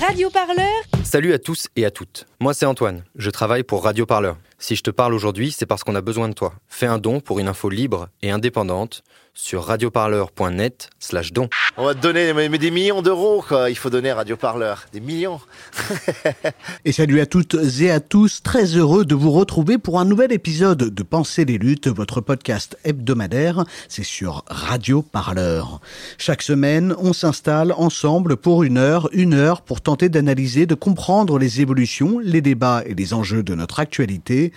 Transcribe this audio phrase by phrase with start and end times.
[0.00, 0.66] Radio Parleur
[1.04, 2.26] Salut à tous et à toutes.
[2.40, 4.38] Moi c'est Antoine, je travaille pour Radio Parleur.
[4.58, 6.54] Si je te parle aujourd'hui, c'est parce qu'on a besoin de toi.
[6.68, 9.02] Fais un don pour une info libre et indépendante
[9.34, 11.48] sur radioparleur.net slash don.
[11.76, 13.70] On va te donner mais, des millions d'euros, quoi.
[13.70, 14.86] Il faut donner à Radio Parleur.
[14.92, 15.40] Des millions.
[16.84, 20.32] Et salut à toutes et à tous, très heureux de vous retrouver pour un nouvel
[20.32, 25.80] épisode de Penser les luttes, votre podcast hebdomadaire, c'est sur Radio Parleur.
[26.18, 31.38] Chaque semaine, on s'installe ensemble pour une heure, une heure pour tenter d'analyser, de comprendre
[31.38, 34.52] les évolutions, les débats et les enjeux de notre actualité.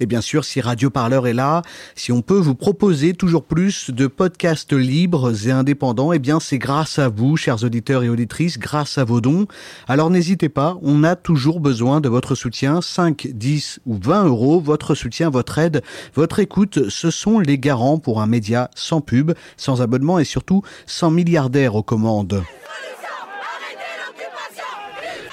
[0.00, 1.62] Et bien sûr, si Radio Parleur est là,
[1.94, 6.58] si on peut vous proposer toujours plus de podcasts libres et indépendants, eh bien c'est
[6.58, 9.46] grâce à vous, chers auditeurs et auditrices, grâce à vos dons.
[9.88, 14.60] Alors n'hésitez pas, on a toujours besoin de votre soutien, 5, 10 ou 20 euros.
[14.60, 15.82] Votre soutien, votre aide,
[16.14, 20.62] votre écoute, ce sont les garants pour un média sans pub, sans abonnement et surtout
[20.86, 22.42] sans milliardaires aux commandes.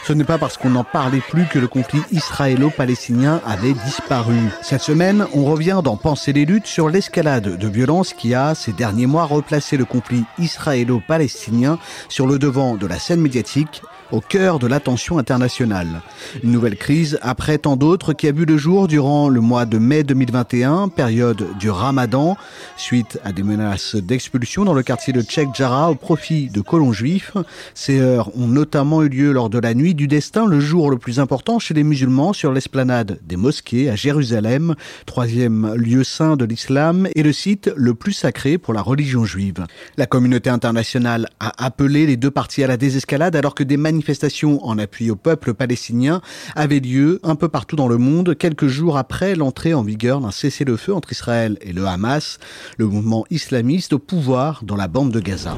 [0.03, 4.35] Ce n'est pas parce qu'on n'en parlait plus que le conflit israélo-palestinien avait disparu.
[4.63, 8.73] Cette semaine, on revient dans Penser les luttes sur l'escalade de violence qui a, ces
[8.73, 11.77] derniers mois, replacé le conflit israélo-palestinien
[12.09, 16.01] sur le devant de la scène médiatique au cœur de l'attention internationale.
[16.43, 19.77] Une nouvelle crise après tant d'autres qui a vu le jour durant le mois de
[19.77, 22.37] mai 2021, période du ramadan,
[22.77, 26.91] suite à des menaces d'expulsion dans le quartier de Tchèque Jarrah au profit de colons
[26.91, 27.33] juifs.
[27.73, 30.97] Ces heures ont notamment eu lieu lors de la nuit du destin, le jour le
[30.97, 34.75] plus important chez les musulmans sur l'esplanade des mosquées à Jérusalem,
[35.05, 39.65] troisième lieu saint de l'islam et le site le plus sacré pour la religion juive.
[39.97, 44.63] La communauté internationale a appelé les deux parties à la désescalade alors que des manifestations
[44.65, 46.21] en appui au peuple palestinien
[46.55, 50.31] avaient lieu un peu partout dans le monde quelques jours après l'entrée en vigueur d'un
[50.31, 52.39] cessez-le-feu entre Israël et le Hamas,
[52.77, 55.57] le mouvement islamiste au pouvoir dans la bande de Gaza.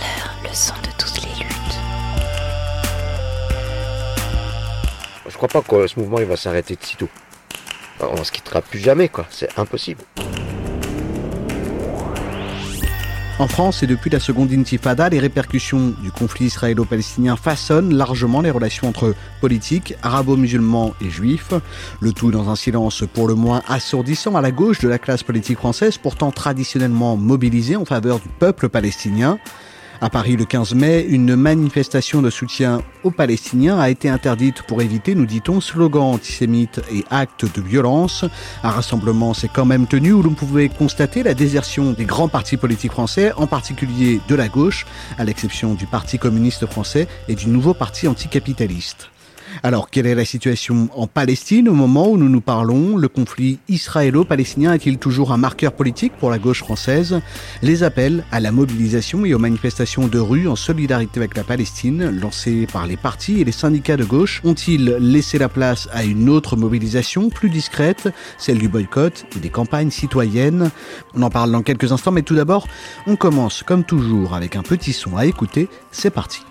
[0.51, 1.79] le son de toutes les luttes.
[5.29, 7.07] Je crois pas que ce mouvement il va s'arrêter de sitôt.
[8.01, 9.25] On se quittera plus jamais, quoi.
[9.29, 10.03] C'est impossible.
[13.39, 18.51] En France et depuis la seconde intifada, les répercussions du conflit israélo-palestinien façonnent largement les
[18.51, 21.53] relations entre politiques, arabo-musulmans et juifs.
[22.01, 25.23] Le tout dans un silence pour le moins assourdissant à la gauche de la classe
[25.23, 29.39] politique française, pourtant traditionnellement mobilisée en faveur du peuple palestinien.
[30.03, 34.81] À Paris le 15 mai, une manifestation de soutien aux Palestiniens a été interdite pour
[34.81, 38.25] éviter, nous dit-on, slogans antisémites et actes de violence.
[38.63, 42.57] Un rassemblement s'est quand même tenu où l'on pouvait constater la désertion des grands partis
[42.57, 44.87] politiques français, en particulier de la gauche,
[45.19, 49.10] à l'exception du Parti communiste français et du nouveau parti anticapitaliste.
[49.63, 52.97] Alors, quelle est la situation en Palestine au moment où nous nous parlons?
[52.97, 57.21] Le conflit israélo-palestinien est-il toujours un marqueur politique pour la gauche française?
[57.61, 62.09] Les appels à la mobilisation et aux manifestations de rue en solidarité avec la Palestine,
[62.09, 66.27] lancés par les partis et les syndicats de gauche, ont-ils laissé la place à une
[66.27, 70.71] autre mobilisation plus discrète, celle du boycott et des campagnes citoyennes?
[71.13, 72.67] On en parle dans quelques instants, mais tout d'abord,
[73.05, 75.69] on commence comme toujours avec un petit son à écouter.
[75.91, 76.41] C'est parti.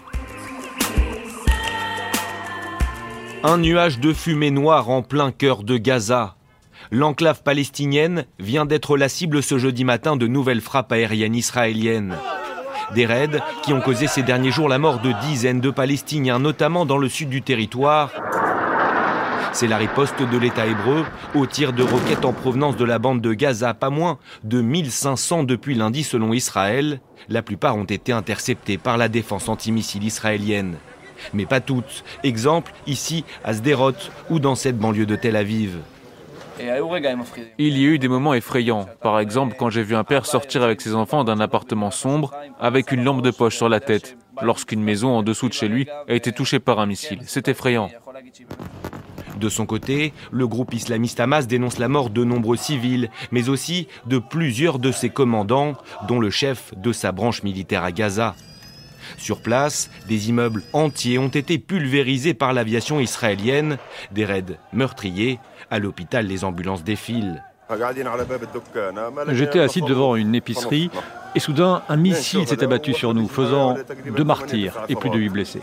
[3.43, 6.37] Un nuage de fumée noire en plein cœur de Gaza.
[6.91, 12.19] L'enclave palestinienne vient d'être la cible ce jeudi matin de nouvelles frappes aériennes israéliennes.
[12.95, 16.85] Des raids qui ont causé ces derniers jours la mort de dizaines de Palestiniens, notamment
[16.85, 18.11] dans le sud du territoire.
[19.55, 23.23] C'est la riposte de l'État hébreu au tir de roquettes en provenance de la bande
[23.23, 27.01] de Gaza, pas moins de 1500 depuis lundi selon Israël.
[27.31, 30.77] La plupart ont été interceptés par la défense antimissile israélienne
[31.33, 32.05] mais pas toutes.
[32.23, 33.93] Exemple, ici, à Sderot
[34.31, 35.79] ou dans cette banlieue de Tel Aviv.
[37.59, 38.87] Il y a eu des moments effrayants.
[39.01, 42.93] Par exemple, quand j'ai vu un père sortir avec ses enfants d'un appartement sombre avec
[42.93, 46.15] une lampe de poche sur la tête, lorsqu'une maison en dessous de chez lui a
[46.15, 47.21] été touchée par un missile.
[47.25, 47.91] C'est effrayant.
[49.39, 53.89] De son côté, le groupe islamiste Hamas dénonce la mort de nombreux civils, mais aussi
[54.05, 55.75] de plusieurs de ses commandants,
[56.09, 58.35] dont le chef de sa branche militaire à Gaza.
[59.19, 63.79] Sur place, des immeubles entiers ont été pulvérisés par l'aviation israélienne,
[64.13, 65.39] des raids meurtriers.
[65.71, 67.43] À l'hôpital, les ambulances défilent.
[69.29, 70.91] J'étais assis devant une épicerie
[71.35, 73.77] et soudain un missile s'est abattu sur nous, faisant
[74.17, 75.63] deux martyrs et plus de huit blessés.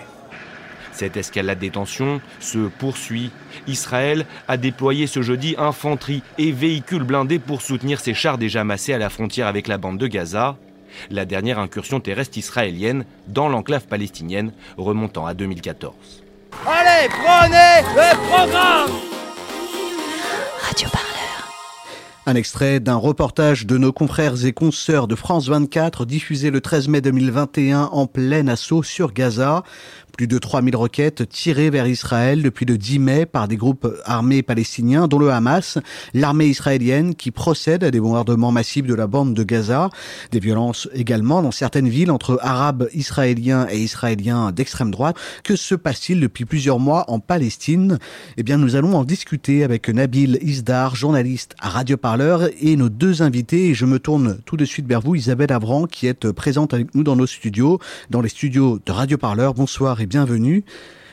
[0.93, 3.29] Cette escalade des tensions se poursuit.
[3.67, 8.93] Israël a déployé ce jeudi infanterie et véhicules blindés pour soutenir ses chars déjà massés
[8.93, 10.57] à la frontière avec la bande de Gaza.
[11.09, 15.93] La dernière incursion terrestre israélienne dans l'enclave palestinienne remontant à 2014.
[16.65, 18.91] Allez, prenez le programme
[20.61, 20.89] Radio
[22.29, 26.89] un extrait d'un reportage de nos confrères et consoeurs de France 24 diffusé le 13
[26.89, 29.63] mai 2021 en plein assaut sur Gaza.
[30.17, 34.41] Plus de 3000 roquettes tirées vers Israël depuis le 10 mai par des groupes armés
[34.41, 35.77] palestiniens, dont le Hamas,
[36.15, 39.91] l'armée israélienne qui procède à des bombardements massifs de la bande de Gaza.
[40.31, 45.17] Des violences également dans certaines villes entre arabes israéliens et israéliens d'extrême droite.
[45.43, 47.99] Que se passe-t-il depuis plusieurs mois en Palestine?
[48.37, 52.89] Eh bien, nous allons en discuter avec Nabil Isdar, journaliste à Radio Parleur, et nos
[52.89, 53.75] deux invités.
[53.75, 57.03] je me tourne tout de suite vers vous, Isabelle Avran, qui est présente avec nous
[57.03, 57.77] dans nos studios,
[58.09, 59.53] dans les studios de Radio Parleur.
[59.53, 60.63] Bonsoir et bienvenue.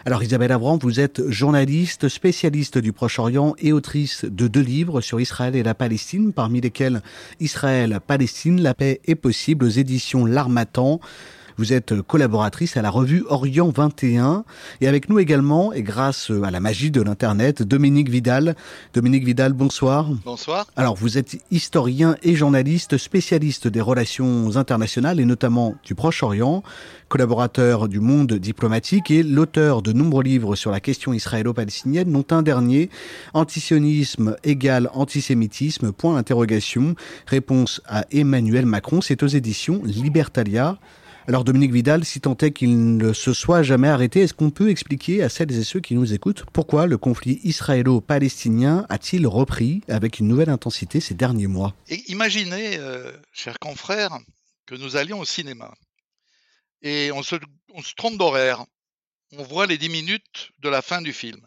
[0.05, 5.20] Alors Isabelle Avram, vous êtes journaliste, spécialiste du Proche-Orient et autrice de deux livres sur
[5.20, 7.02] Israël et la Palestine, parmi lesquels
[7.41, 11.00] Israël, Palestine, la paix est possible aux éditions L'Armatan.
[11.56, 14.45] Vous êtes collaboratrice à la revue Orient 21
[14.81, 18.56] et avec nous également, et grâce à la magie de l'Internet, Dominique Vidal.
[18.93, 20.09] Dominique Vidal, bonsoir.
[20.25, 20.67] Bonsoir.
[20.75, 26.65] Alors, vous êtes historien et journaliste spécialiste des relations internationales et notamment du Proche-Orient,
[27.09, 32.43] collaborateur du monde diplomatique et l'auteur de nombreux livres sur la question israélo-palestinienne, dont un
[32.43, 32.91] dernier,
[33.33, 36.95] Antisionisme égale antisémitisme, point d'interrogation,
[37.27, 40.79] réponse à Emmanuel Macron, c'est aux éditions Libertalia.
[41.26, 44.69] Alors Dominique Vidal, si tant est qu'il ne se soit jamais arrêté, est-ce qu'on peut
[44.69, 50.19] expliquer à celles et ceux qui nous écoutent pourquoi le conflit israélo-palestinien a-t-il repris avec
[50.19, 51.75] une nouvelle intensité ces derniers mois?
[52.09, 54.19] Imaginez, euh, chers confrères,
[54.67, 55.73] que nous allions au cinéma
[56.82, 57.37] et on se,
[57.97, 58.65] trompe d'horaire.
[59.32, 61.41] On voit les 10 minutes de la fin du film.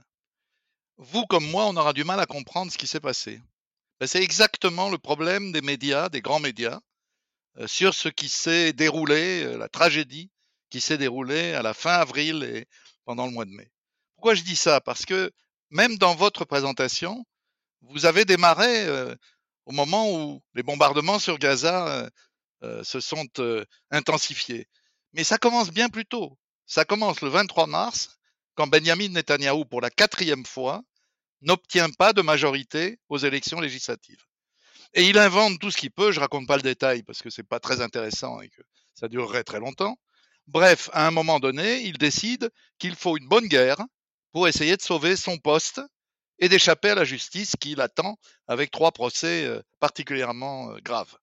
[0.98, 3.40] Vous comme moi, on aura du mal à comprendre ce qui s'est passé.
[4.00, 6.80] Ben, c'est exactement le problème des médias, des grands médias,
[7.66, 10.30] sur ce qui s'est déroulé, euh, la tragédie
[10.70, 12.66] qui s'est déroulée à la fin avril et
[13.06, 13.72] pendant le mois de mai.
[14.16, 14.82] Pourquoi je dis ça?
[14.82, 15.32] Parce que
[15.70, 17.26] même dans votre présentation,
[17.82, 19.16] vous avez démarré euh,
[19.66, 22.10] au moment où les bombardements sur Gaza
[22.84, 23.28] se sont
[23.92, 24.68] intensifiés.
[25.14, 26.38] Mais ça commence bien plus tôt.
[26.66, 28.18] Ça commence le 23 mars,
[28.56, 30.84] quand Benjamin Netanyahou, pour la quatrième fois,
[31.42, 34.24] n'obtient pas de majorité aux élections législatives.
[34.94, 36.12] Et il invente tout ce qu'il peut.
[36.12, 38.62] Je raconte pas le détail parce que c'est pas très intéressant et que
[38.94, 39.98] ça durerait très longtemps.
[40.48, 42.50] Bref, à un moment donné, il décide
[42.80, 43.78] qu'il faut une bonne guerre
[44.32, 45.82] pour essayer de sauver son poste
[46.40, 48.18] et d'échapper à la justice qui l'attend
[48.48, 51.18] avec trois procès euh, particulièrement euh, graves.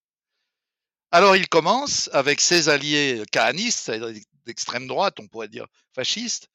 [1.11, 3.91] Alors il commence avec ses alliés kahanistes,
[4.47, 6.49] d'extrême droite, on pourrait dire fascistes,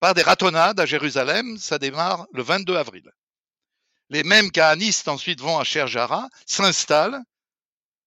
[0.00, 1.56] par des ratonnades à Jérusalem.
[1.58, 3.10] Ça démarre le 22 avril.
[4.10, 7.22] Les mêmes kahanistes ensuite vont à Sherjara, s'installent,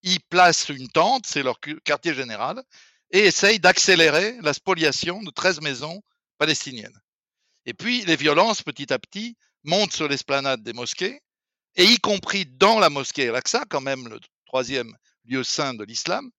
[0.04, 2.62] y placent une tente, c'est leur quartier général,
[3.12, 6.04] et essayent d'accélérer la spoliation de 13 maisons
[6.38, 7.00] palestiniennes.
[7.66, 11.22] Et puis les violences petit à petit montent sur l'esplanade des mosquées,
[11.76, 16.30] et y compris dans la mosquée Al-Aqsa, quand même le troisième lieu saint de l'islam.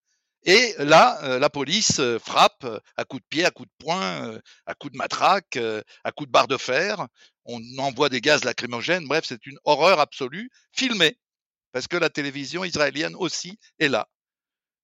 [0.44, 4.28] Et là, euh, la police euh, frappe à coups de pied, à coups de poing,
[4.28, 7.06] euh, à coups de matraque, à coups de barre de fer
[7.44, 11.18] on envoie des gaz lacrymogènes, bref, c'est une horreur absolue, filmée,
[11.72, 14.08] parce que la télévision israélienne aussi est là.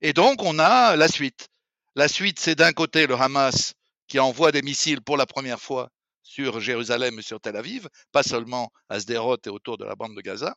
[0.03, 1.49] Et donc, on a la suite.
[1.95, 3.75] La suite, c'est d'un côté le Hamas
[4.09, 5.91] qui envoie des missiles pour la première fois
[6.23, 10.15] sur Jérusalem et sur Tel Aviv, pas seulement à Sderot et autour de la bande
[10.15, 10.55] de Gaza.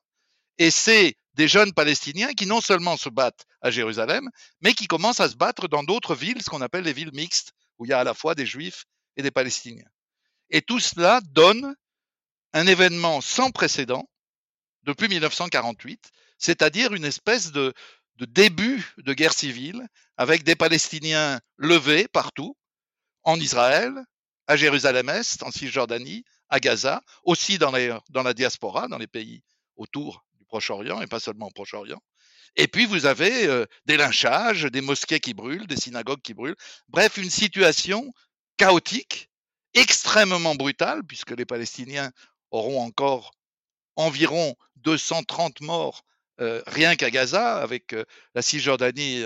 [0.58, 4.30] Et c'est des jeunes Palestiniens qui non seulement se battent à Jérusalem,
[4.62, 7.54] mais qui commencent à se battre dans d'autres villes, ce qu'on appelle les villes mixtes,
[7.78, 8.86] où il y a à la fois des Juifs
[9.18, 9.88] et des Palestiniens.
[10.50, 11.76] Et tout cela donne
[12.54, 14.08] un événement sans précédent
[14.84, 17.74] depuis 1948, c'est-à-dire une espèce de,
[18.20, 22.56] début de guerre civile avec des Palestiniens levés partout,
[23.24, 23.94] en Israël,
[24.48, 27.72] à Jérusalem-Est, en Cisjordanie, à Gaza, aussi dans,
[28.10, 29.42] dans la diaspora, dans les pays
[29.76, 32.00] autour Proche-Orient, et pas seulement au Proche-Orient.
[32.56, 36.56] Et puis vous avez euh, des lynchages, des mosquées qui brûlent, des synagogues qui brûlent.
[36.90, 38.14] Bref, une situation
[38.58, 39.32] chaotique,
[39.74, 42.12] extrêmement brutale, puisque les Palestiniens
[42.52, 43.32] auront encore
[43.96, 46.04] environ 230 morts
[46.68, 47.96] rien qu'à Gaza, avec
[48.36, 49.24] la Cisjordanie,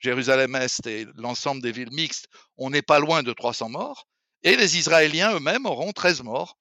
[0.00, 2.26] Jérusalem-Est et l'ensemble des villes mixtes,
[2.58, 4.06] on n'est pas loin de 300 morts.
[4.42, 6.58] Et les Israéliens eux-mêmes auront 13 morts.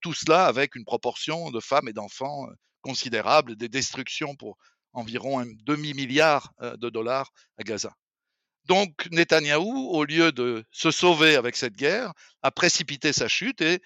[0.00, 2.48] tout cela avec une proportion de femmes et d'enfants
[2.86, 4.56] considérables, des destructions pour
[4.92, 7.92] environ un demi-milliard de dollars à Gaza.
[8.66, 12.12] Donc Netanyahou, au lieu de se sauver avec cette guerre,
[12.42, 13.80] a précipité sa chute et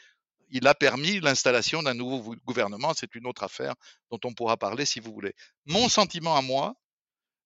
[0.50, 2.92] il a permis l'installation d'un nouveau gouvernement.
[2.94, 3.74] C'est une autre affaire
[4.10, 5.34] dont on pourra parler si vous voulez.
[5.66, 6.74] Mon sentiment à moi,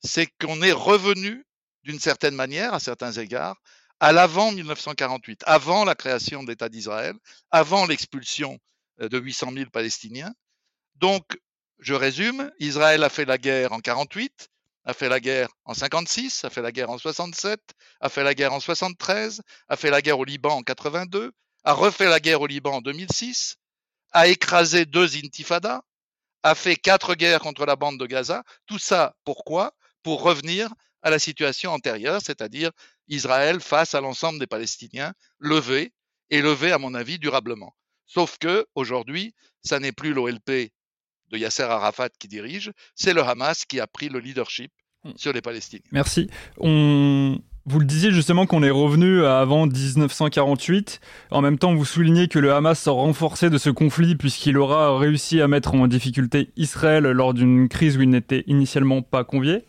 [0.02, 1.44] c'est qu'on est revenu
[1.82, 3.61] d'une certaine manière, à certains égards,
[4.00, 7.14] à l'avant 1948, avant la création de l'État d'Israël,
[7.50, 8.58] avant l'expulsion
[9.00, 10.34] euh, de 800 000 Palestiniens.
[10.96, 11.25] Donc,
[11.78, 14.49] je résume, Israël a fait la guerre en 48,
[14.85, 17.61] a fait la guerre en 56, a fait la guerre en 67,
[18.00, 21.33] a fait la guerre en 73, a fait la guerre au Liban en 82,
[21.64, 23.57] a refait la guerre au Liban en 2006,
[24.12, 25.83] a écrasé deux intifadas,
[26.43, 28.45] a fait quatre guerres contre la bande de Gaza.
[28.66, 29.75] Tout ça, pourquoi?
[30.02, 30.69] Pour revenir
[31.02, 32.71] à la situation antérieure, c'est-à-dire
[33.09, 35.93] Israël face à l'ensemble des Palestiniens, levé
[36.31, 37.75] et levé, à mon avis, durablement.
[38.07, 40.71] Sauf que aujourd'hui, ça n'est plus l'OLP
[41.31, 44.71] de Yasser Arafat qui dirige, c'est le Hamas qui a pris le leadership
[45.04, 45.12] hmm.
[45.16, 45.83] sur les Palestiniens.
[45.93, 46.28] Merci.
[46.59, 47.38] On...
[47.66, 51.00] Vous le disiez justement qu'on est revenu à avant 1948.
[51.31, 54.99] En même temps, vous soulignez que le Hamas sort renforcé de ce conflit puisqu'il aura
[54.99, 59.64] réussi à mettre en difficulté Israël lors d'une crise où il n'était initialement pas convié.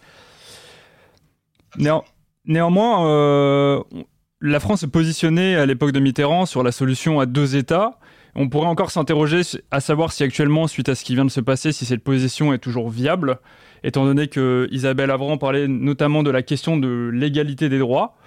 [2.45, 3.81] néanmoins, euh,
[4.41, 7.97] la France est positionnée à l'époque de Mitterrand sur la solution à deux États.
[8.37, 11.39] On pourrait encore s'interroger à savoir si actuellement, suite à ce qui vient de se
[11.39, 13.39] passer, si cette position est toujours viable,
[13.85, 18.17] étant donné que Isabelle Avran parlait notamment de la question de l'égalité des droits.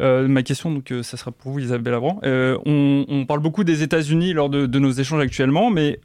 [0.00, 2.18] Euh, ma question, donc, euh, ça sera pour vous, Isabelle Avran.
[2.24, 6.00] Euh, on, parle beaucoup des États-Unis lors de, nos échanges actuellement, mais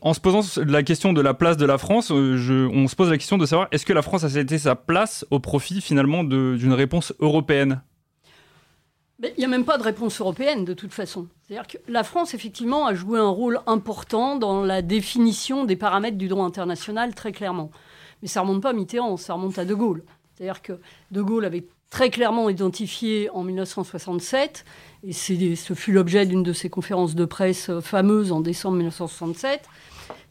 [0.00, 3.18] en se posant la question de la place de la France, on se pose la
[3.18, 6.72] question de savoir est-ce que la France a cédé sa place au profit finalement d'une
[6.72, 7.82] réponse européenne?
[9.22, 11.26] Il n'y a même pas de réponse européenne de toute façon.
[11.42, 16.18] C'est-à-dire que la France, effectivement, a joué un rôle important dans la définition des paramètres
[16.18, 17.70] du droit international, très clairement.
[18.22, 20.04] Mais ça remonte pas à Mitterrand, ça remonte à De Gaulle.
[20.34, 20.74] C'est-à-dire que
[21.10, 24.64] De Gaulle avait très clairement identifié en 1967,
[25.04, 29.62] et ce fut l'objet d'une de ses conférences de presse fameuses en décembre 1967,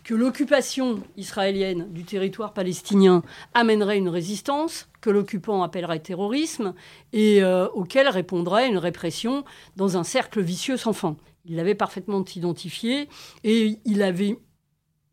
[0.04, 6.74] que l'occupation israélienne du territoire palestinien amènerait une résistance, l'occupant appellerait terrorisme,
[7.14, 9.44] et euh, auquel répondrait une répression
[9.76, 11.16] dans un cercle vicieux sans fin.
[11.46, 13.10] Il l'avait parfaitement identifié,
[13.44, 14.38] et il avait,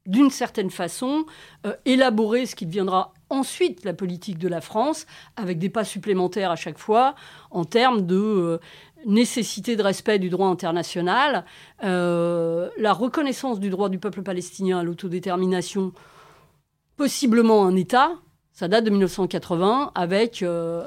[0.06, 1.26] d'une certaine façon,
[1.66, 6.50] euh, élaboré ce qui deviendra ensuite la politique de la France, avec des pas supplémentaires
[6.50, 7.14] à chaque fois,
[7.50, 8.58] en termes de euh,
[9.06, 11.44] nécessité de respect du droit international,
[11.82, 15.92] la reconnaissance du droit du peuple palestinien à l'autodétermination,
[16.96, 18.12] possiblement un État.
[18.54, 20.84] Ça date de 1980 avec, euh,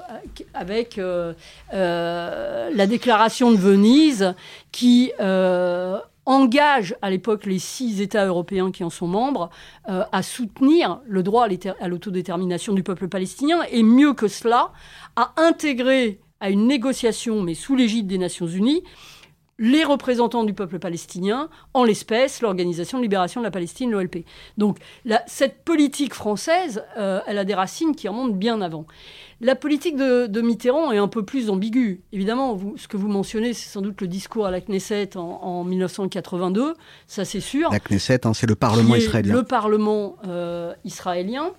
[0.54, 1.34] avec euh,
[1.74, 4.34] la déclaration de Venise
[4.72, 5.12] qui
[6.26, 9.50] engage à l'époque les six États européens qui en sont membres
[9.86, 11.46] à soutenir le droit
[11.82, 13.64] à l'autodétermination du peuple palestinien.
[13.70, 14.72] Et mieux que cela,
[15.18, 18.84] à intégrer à une négociation, mais sous l'égide des Nations Unies,
[19.60, 24.26] les représentants du peuple palestinien, en l'espèce l'Organisation de libération de la Palestine, l'OLP.
[24.58, 24.78] Donc
[25.26, 28.86] cette politique française, euh, elle a des racines qui remontent bien avant.
[29.42, 32.02] La politique de, Mitterrand est un peu plus ambiguë.
[32.12, 35.64] Évidemment, vous, ce que vous mentionnez, c'est sans doute le discours à la Knesset en,
[35.64, 36.76] 1982,
[37.08, 37.72] ça c'est sûr.
[37.72, 39.34] La Knesset, hein, c'est le Parlement israélien.
[39.34, 41.52] Le Parlement euh, israélien,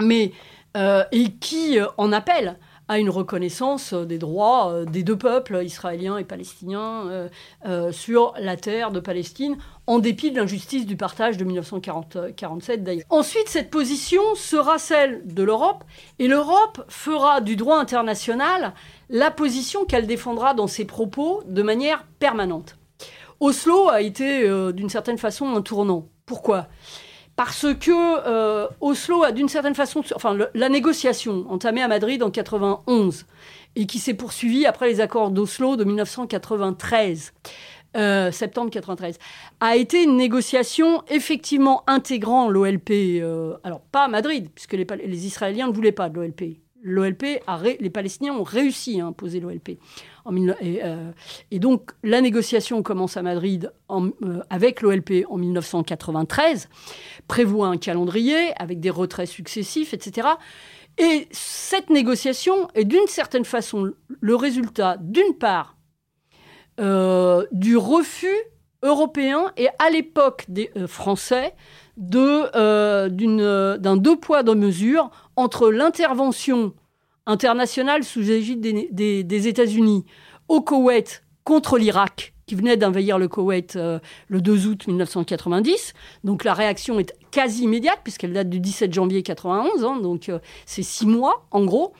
[0.00, 0.32] mais
[0.76, 5.60] euh, et qui en appelle à une reconnaissance euh, des droits euh, des deux peuples,
[5.62, 7.28] israéliens et palestiniens,
[7.66, 13.04] euh, sur la terre de Palestine, en dépit de l'injustice du partage de 1947 d'ailleurs.
[13.10, 15.84] Ensuite, cette position sera celle de l'Europe,
[16.18, 18.72] et l'Europe fera du droit international
[19.10, 22.76] la position qu'elle défendra dans ses propos de manière permanente.
[23.40, 26.08] Oslo a été d'une certaine façon un tournant.
[26.26, 26.66] Pourquoi?
[27.38, 27.92] Parce que
[28.26, 30.02] euh, Oslo a d'une certaine façon,
[30.54, 33.26] la négociation entamée à Madrid en 91
[33.76, 37.32] et qui s'est poursuivie après les accords d'Oslo de 1993.
[37.96, 39.18] Euh, septembre 93,
[39.60, 45.26] a été une négociation effectivement intégrant l'OLP, euh, alors pas à Madrid, puisque les, les
[45.26, 46.58] Israéliens ne voulaient pas de l'OLP.
[46.82, 47.40] L'OLP,
[47.80, 49.78] les Palestiniens ont réussi à imposer l'OLP.
[50.30, 51.10] Euh,
[51.50, 56.68] et, donc, la négociation commence à Madrid euh, avec l'OLP en 1993,
[57.26, 60.28] prévoit un calendrier avec des retraits successifs, etc.
[60.98, 65.76] Et cette négociation est d'une certaine façon le résultat, d'une part,
[66.80, 68.26] euh, du refus
[68.82, 71.54] européen et à l'époque des Français
[71.96, 76.74] d'un deux poids deux mesures entre l'intervention
[77.28, 80.04] internationale sous l'égide des, États-Unis
[80.48, 85.92] au Koweït contre l'Irak, qui venait d'invahir le Koweït euh, le 2 août 1990.
[86.24, 90.40] Donc la réaction est quasi immédiate, puisqu'elle date du 17 janvier 91, hein, donc euh,
[90.66, 91.92] c'est six mois en gros.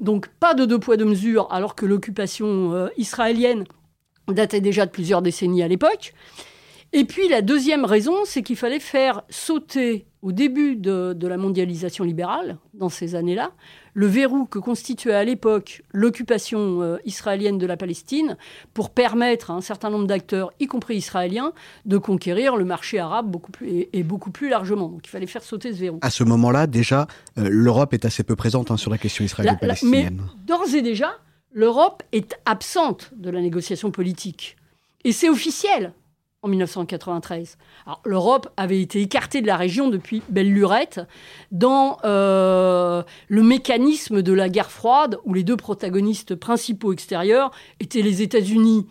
[0.00, 3.64] Donc pas de deux poids deux mesures, alors que l'occupation euh, israélienne
[4.28, 6.14] datait déjà de plusieurs décennies à l'époque.
[6.92, 12.04] Et puis la deuxième raison, c'est qu'il fallait faire sauter au début de, la mondialisation
[12.04, 13.52] libérale, dans ces années-là,
[13.94, 18.36] le verrou que constituait à l'époque l'occupation euh, israélienne de la Palestine
[18.74, 21.52] pour permettre à un certain nombre d'acteurs, y compris israéliens,
[21.86, 24.88] de conquérir le marché arabe beaucoup plus, et, beaucoup plus largement.
[24.88, 25.98] Donc il fallait faire sauter ce verrou.
[26.02, 27.06] À ce moment-là, déjà,
[27.38, 30.20] euh, l'Europe est assez peu présente hein, sur la question israélo-palestinienne.
[30.20, 31.12] Mais d'ores et déjà,
[31.52, 34.56] l'Europe est absente de la négociation politique.
[35.04, 35.92] Et c'est officiel
[36.42, 37.58] en 1993.
[38.04, 41.00] L'Europe avait été écartée de la région depuis belle lurette
[41.50, 48.02] dans euh, le mécanisme de la guerre froide où les deux protagonistes principaux extérieurs étaient
[48.02, 48.86] les États-Unis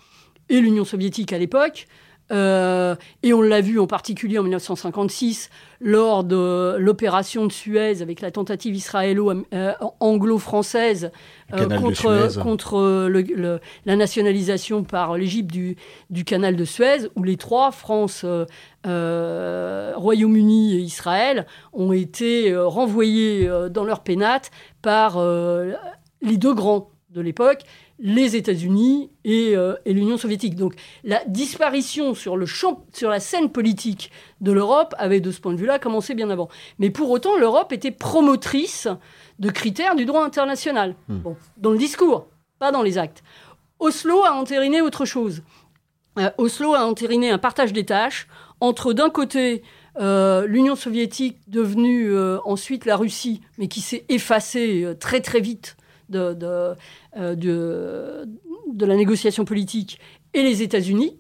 [0.50, 1.88] et l'Union soviétique à l'époque.
[2.32, 5.50] Euh, et on l'a vu en particulier en 1956
[5.82, 11.10] lors de l'opération de Suez avec la tentative israélo-anglo-française
[11.54, 13.10] euh, contre, contre
[13.86, 15.76] la nationalisation par l'Égypte du,
[16.10, 18.24] du, canal de Suez, où les trois, France,
[18.86, 25.20] euh, Royaume-Uni et Israël, ont été renvoyés dans leur pénate par
[26.22, 27.64] les deux grands de l'époque,
[28.00, 30.56] les États-Unis euh, et, l'Union soviétique.
[30.56, 35.42] Donc la disparition sur, le champ, sur la scène politique de l'Europe avait de ce
[35.42, 36.50] point de vue-là commencé bien avant.
[36.80, 38.88] Mais pour autant, l'Europe était promotrice
[39.40, 40.96] de critères du droit international.
[41.08, 41.18] Hmm.
[41.18, 42.28] Bon, dans le discours,
[42.58, 43.24] pas dans les actes.
[43.80, 45.44] Oslo a entériné autre chose.
[46.18, 48.28] Euh, Oslo a entériné un partage des tâches
[48.62, 49.62] entre d'un côté
[50.00, 55.76] euh, l'Union soviétique devenue ensuite la Russie, mais qui s'est effacée très très vite
[56.10, 56.76] de,
[57.18, 60.00] euh, de, la négociation politique
[60.34, 61.20] et les États-Unis,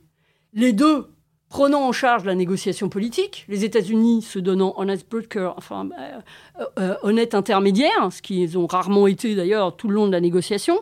[0.53, 1.07] les deux
[1.49, 6.95] prenant en charge la négociation politique, les États-Unis se donnant honest broker, enfin euh, euh,
[7.01, 10.79] honnête intermédiaire, ce qu'ils ont rarement été d'ailleurs tout le long de la négociation,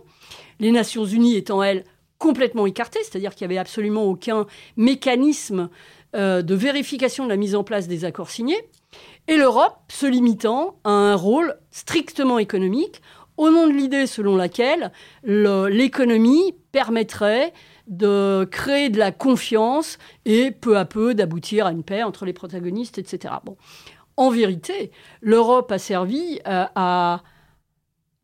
[0.60, 1.86] les Nations Unies étant elles
[2.18, 5.70] complètement écartées, c'est-à-dire qu'il n'y avait absolument aucun mécanisme
[6.14, 8.58] de vérification de la mise en place des accords signés,
[9.28, 13.02] et l'Europe se limitant à un rôle strictement économique
[13.38, 14.92] au nom de l'idée selon laquelle
[15.24, 17.54] l'économie permettrait
[17.88, 22.34] de créer de la confiance et peu à peu d'aboutir à une paix entre les
[22.34, 23.36] protagonistes, etc.
[24.18, 26.66] En vérité, l'Europe a servi euh,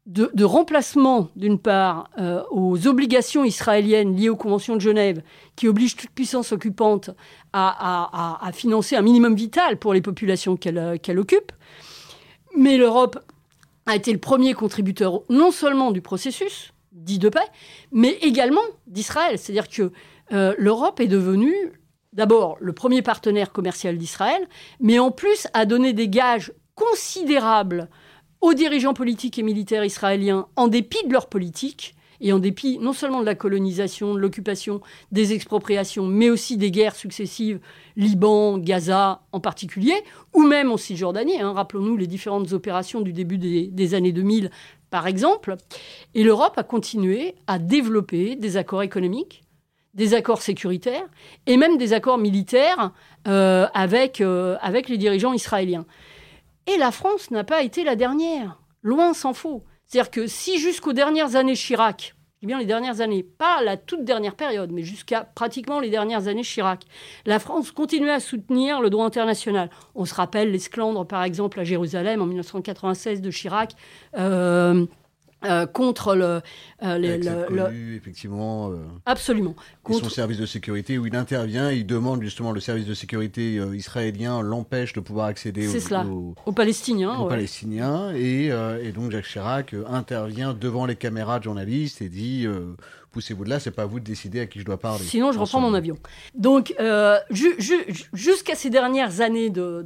[0.06, 5.21] de, remplacement, d'une part, euh, aux obligations israéliennes liées aux conventions de Genève,
[5.56, 7.12] qui obligent toute puissance occupante
[7.54, 11.52] à, financer un minimum vital pour les populations qu'elle occupe.
[12.58, 13.19] Mais l'Europe
[13.86, 17.39] a été le premier contributeur non seulement du processus dit de paix,
[17.91, 19.38] mais également d'Israël.
[19.38, 19.91] C'est-à-dire que
[20.32, 21.74] euh, l'Europe est devenue
[22.13, 24.48] d'abord le premier partenaire commercial d'Israël,
[24.80, 27.89] mais en plus a donné des gages considérables
[28.41, 32.94] aux dirigeants politiques et militaires israéliens en dépit de leur politique et en dépit non
[32.94, 34.82] seulement de la colonisation, de l'occupation,
[35.12, 37.60] des expropriations, mais aussi des guerres successives,
[37.98, 39.94] Liban, Gaza en particulier,
[40.34, 44.50] ou même en Cisjordanie, hein, rappelons-nous les différentes opérations du début des, années 2000
[44.90, 45.56] par exemple,
[46.14, 49.44] et l'Europe a continué à développer des accords économiques,
[49.96, 51.08] des accords sécuritaires
[51.48, 52.92] et même des accords militaires
[53.28, 55.86] euh, avec, euh, avec les dirigeants israéliens.
[56.68, 59.64] Et la France n'a pas été la dernière, loin s'en faut.
[59.88, 64.36] C'est-à-dire que si jusqu'aux dernières années Chirac, eh les dernières années, pas la toute dernière
[64.36, 66.84] période, mais jusqu'à pratiquement les dernières années Chirac,
[67.26, 69.69] la France continuait à soutenir le droit international.
[69.96, 73.74] On se rappelle l'esclandre, par exemple, à Jérusalem en 1996 de Chirac.
[74.17, 74.86] Euh,
[75.46, 76.42] euh, contre le,
[76.84, 79.56] euh, effectivement euh, absolument.
[79.84, 80.06] contre...
[80.06, 84.42] son service de sécurité où il intervient il demande justement le service de sécurité israélien
[84.42, 90.54] l'empêche de pouvoir accéder aux, aux, Palestiniens aux Palestiniens et, et, donc Jacques Chirac intervient
[90.54, 92.48] devant les caméras de journalistes et dit
[93.13, 95.06] poussez-vous de là, c'est pas à vous de décider à qui je dois parler.
[95.06, 95.95] Sinon, je reprends mon avion.
[96.36, 99.84] Donc, euh, jusqu'à ces dernières années de,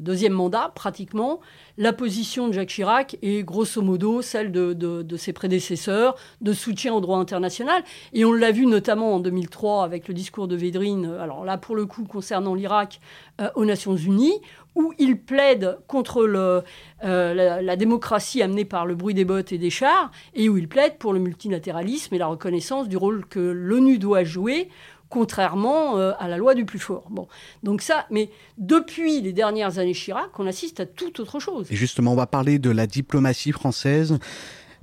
[0.00, 1.40] deuxième mandat, pratiquement,
[1.76, 7.00] la position de Jacques Chirac est grosso modo celle de, ses prédécesseurs, de soutien au
[7.00, 7.84] droit international.
[8.14, 11.76] Et on l'a vu notamment en 2003 avec le discours de Védrine, alors là, pour
[11.76, 13.00] le coup, concernant l'Irak,
[13.40, 14.40] euh, aux Nations Unies,
[14.76, 16.62] où il plaide contre euh,
[17.02, 20.98] la, démocratie amenée par le bruit des bottes et des chars, et où il plaide
[20.98, 24.68] pour le multilatéralisme et la reconnaissance du rôle que l'ONU doit jouer,
[25.08, 27.06] contrairement euh, à la loi du plus fort.
[27.10, 27.28] Bon,
[27.62, 31.66] donc ça, mais depuis les dernières années Chirac, on assiste à tout autre chose.
[31.70, 34.18] Et justement, on va parler de la diplomatie française.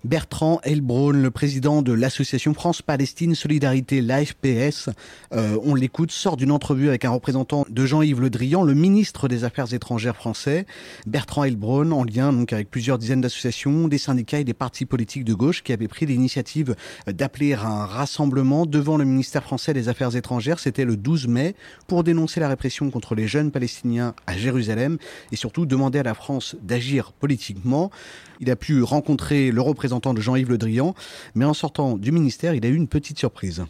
[0.04, 4.90] Bertrand Elbron, le président de l'association France-Palestine Solidarité, l'AFPS,
[5.32, 9.28] euh, on l'écoute, sort d'une entrevue avec un représentant de Jean-Yves Le Drian, le ministre
[9.28, 10.66] des Affaires étrangères français.
[11.06, 15.24] Bertrand Elbron, en lien donc avec plusieurs dizaines d'associations, des syndicats et des partis politiques
[15.24, 20.16] de gauche qui avaient pris l'initiative d'appeler un rassemblement devant le ministère français des Affaires
[20.16, 20.60] étrangères.
[20.60, 24.98] C'était le 12 mai pour dénoncer la répression contre les jeunes palestiniens à Jérusalem
[25.32, 27.92] et surtout demander à la France d'agir politiquement.
[28.42, 30.96] Il a pu rencontrer le représentant de Jean-Yves Le Drian,
[31.36, 33.64] mais en sortant du ministère, il a eu une petite surprise.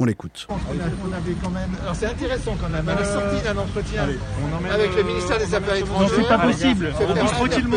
[0.00, 0.46] On l'écoute.
[1.94, 4.06] c'est intéressant quand même, à la sortie d'un entretien
[4.72, 6.08] avec le ministère des Affaires étrangères.
[6.08, 6.92] Non, c'est pas possible.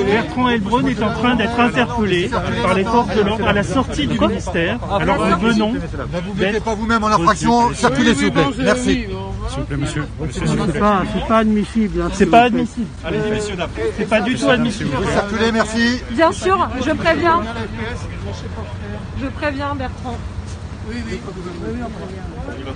[0.05, 2.29] Bertrand Elbron est en train d'être interpellé
[2.61, 4.79] par les forces de l'ordre à la sortie du ministère.
[4.93, 5.73] Alors nous venons.
[5.73, 8.45] Ne vous mettez pas vous-même en infraction, circulez s'il vous plaît.
[8.59, 9.07] Merci.
[9.51, 10.03] S'il vous plaît, monsieur.
[10.31, 12.05] C'est pas, pas admissible.
[12.13, 12.87] C'est pas admissible.
[13.03, 13.55] Allez, messieurs,
[13.97, 14.89] C'est pas du tout admissible.
[14.95, 16.01] Vous circulez, merci.
[16.11, 17.41] Bien sûr, je préviens.
[19.21, 20.17] Je préviens Bertrand.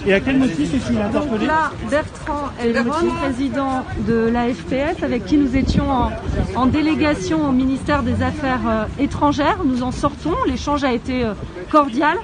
[0.06, 5.56] Et à quel motif est-il interpellé Là, Bertrand Elbron, président de l'AFPS, avec qui nous
[5.56, 6.12] étions en,
[6.56, 9.58] en, délégation au ministère des Affaires euh, étrangères.
[9.66, 11.34] Nous en sortons, l'échange a été euh,
[11.72, 12.18] cordial.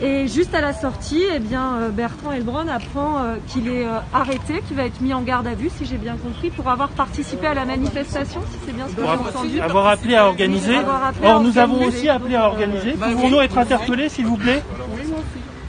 [0.00, 3.98] Et juste à la sortie, eh bien, euh, Bertrand Elbron apprend euh, qu'il est euh,
[4.14, 6.88] arrêté, qu'il va être mis en garde à vue, si j'ai bien compris, pour avoir
[6.90, 9.60] participé à la manifestation, si c'est bien ce que j'ai entendu.
[9.60, 10.76] Avoir appelé à organiser.
[11.24, 12.92] Or, nous avons aussi appelé à organiser.
[12.92, 14.62] Pouvons-nous être interpellés, s'il vous plaît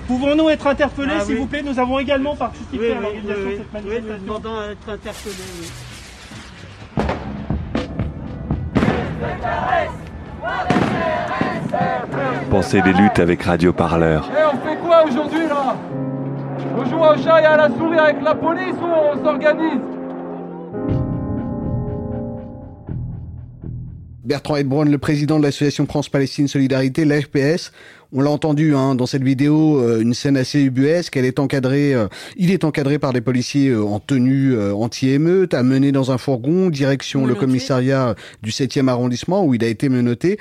[0.08, 3.74] Pouvons-nous être interpellés, ah s'il vous plaît Nous avons également participé à l'organisation de cette
[3.74, 4.10] manifestation.
[4.10, 5.34] Oui, nous demandons à être interpellés.
[12.50, 14.30] Pensez des luttes avec Radio Parleur.
[14.32, 15.76] Et eh, on fait quoi aujourd'hui là?
[16.78, 19.82] On joue au chat et à la souris avec la police ou on s'organise?
[24.30, 27.72] Bertrand Edbron, le président de l'association France-Palestine Solidarité, l'FPS.
[28.14, 31.18] On l'a entendu hein, dans cette vidéo, euh, une scène assez ubuesque.
[31.18, 35.92] Elle est encadrée, euh, il est encadré par des policiers euh, en tenue anti-émeute, amené
[35.92, 40.38] dans un fourgon, direction le commissariat du 7e arrondissement où il a été menotté.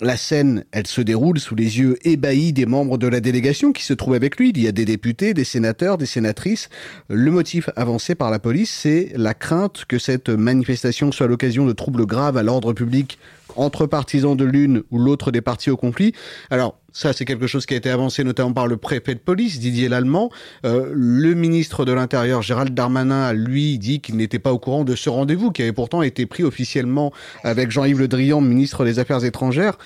[0.00, 3.82] La scène, elle se déroule sous les yeux ébahis des membres de la délégation qui
[3.82, 4.50] se trouvent avec lui.
[4.50, 6.68] Il y a des députés, des sénateurs, des sénatrices.
[7.08, 11.72] Le motif avancé par la police, c'est la crainte que cette manifestation soit l'occasion de
[11.72, 13.18] troubles graves à l'ordre public
[13.58, 16.12] entre partisans de l'une ou l'autre des partis au conflit.
[16.50, 19.60] Alors, ça, c'est quelque chose qui a été avancé notamment par le préfet de police,
[19.60, 20.30] Didier Lallemand.
[20.64, 24.96] Euh, le ministre de l'Intérieur, Gérald Darmanin, lui, dit qu'il n'était pas au courant de
[24.96, 27.12] ce rendez-vous, qui avait pourtant été pris officiellement
[27.44, 29.76] avec Jean-Yves Le Drian, ministre des Affaires étrangères.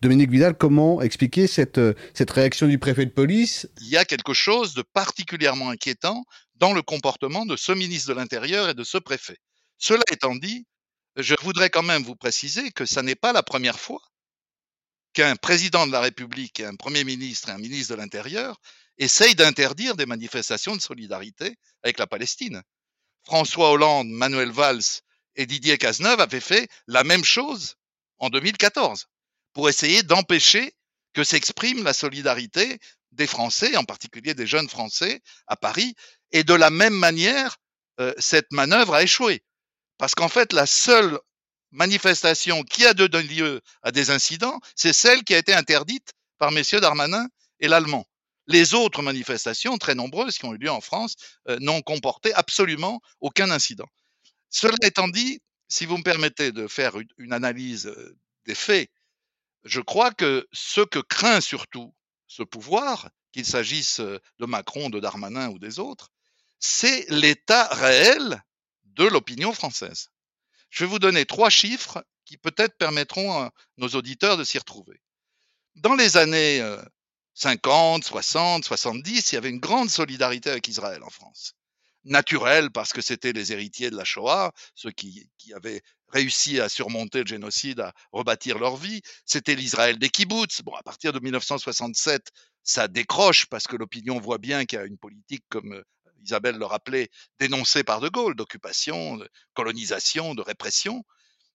[0.00, 3.68] Dominique Vidal, comment expliquer cette, euh, cette réaction du préfet de police?
[3.80, 6.24] Il y a quelque chose de particulièrement inquiétant
[6.56, 9.36] dans le comportement de ce ministre de l'Intérieur et de ce préfet.
[9.78, 10.64] Cela étant dit,
[11.16, 14.00] je voudrais quand même vous préciser que ça n'est pas la première fois
[15.12, 18.60] qu'un président de la République, un Premier ministre et un ministre de l'Intérieur
[18.98, 22.62] essayent d'interdire des manifestations de solidarité avec la Palestine.
[23.24, 25.00] François Hollande, Manuel Valls
[25.36, 27.76] et Didier Cazeneuve avaient fait la même chose
[28.18, 29.06] en 2014
[29.52, 30.74] pour essayer d'empêcher
[31.12, 32.78] que s'exprime la solidarité
[33.12, 35.94] des Français, en particulier des jeunes Français à Paris.
[36.30, 37.58] Et de la même manière,
[38.00, 39.42] euh, cette manœuvre a échoué.
[40.02, 41.16] Parce qu'en fait, la seule
[41.70, 46.50] manifestation qui a donné lieu à des incidents, c'est celle qui a été interdite par
[46.50, 47.28] messieurs Darmanin
[47.60, 48.04] et l'Allemand.
[48.48, 51.14] Les autres manifestations, très nombreuses, qui ont eu lieu en France,
[51.48, 53.86] euh, n'ont comporté absolument aucun incident.
[54.50, 58.90] Cela étant dit, si vous me permettez de faire une analyse euh, des faits,
[59.62, 61.94] je crois que ce que craint surtout
[62.26, 66.08] ce pouvoir, qu'il s'agisse euh, de Macron, de Darmanin ou des autres,
[66.58, 68.42] c'est l'état réel
[68.94, 70.10] de l'opinion française.
[70.70, 75.00] Je vais vous donner trois chiffres qui peut-être permettront à nos auditeurs de s'y retrouver.
[75.76, 76.62] Dans les années
[77.34, 81.54] 50, 60, 70, il y avait une grande solidarité avec Israël en France.
[82.04, 87.20] Naturelle parce que c'était les héritiers de la Shoah, ceux qui, avaient réussi à surmonter
[87.20, 89.02] le génocide, à rebâtir leur vie.
[89.24, 90.62] C'était l'Israël des kibbutz.
[90.62, 92.30] Bon, à partir de 1967,
[92.64, 95.82] ça décroche parce que l'opinion voit bien qu'il y a une politique comme
[96.22, 101.04] Isabelle le rappelait, dénoncé par De Gaulle, d'occupation, de colonisation, de répression.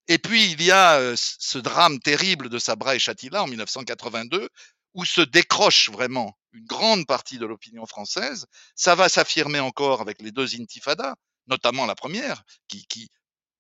[0.08, 4.50] Et puis il y a euh, ce drame terrible de Sabra et Chatila en 1982,
[4.94, 8.48] où se décroche vraiment une grande partie de l'opinion française.
[8.76, 11.16] Ça va s'affirmer encore avec les deux intifadas,
[11.48, 13.10] notamment la première, qui, qui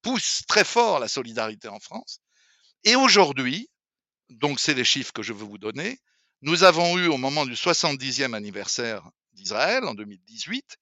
[0.01, 2.19] pousse très fort la solidarité en France.
[2.83, 3.69] Et aujourd'hui,
[4.29, 5.99] donc c'est les chiffres que je veux vous donner,
[6.41, 10.77] nous avons eu au moment du 70e anniversaire d'Israël en 2018,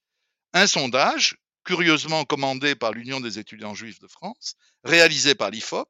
[0.56, 5.90] un sondage, curieusement commandé par l'Union des étudiants juifs de France, réalisé par l'IFOP,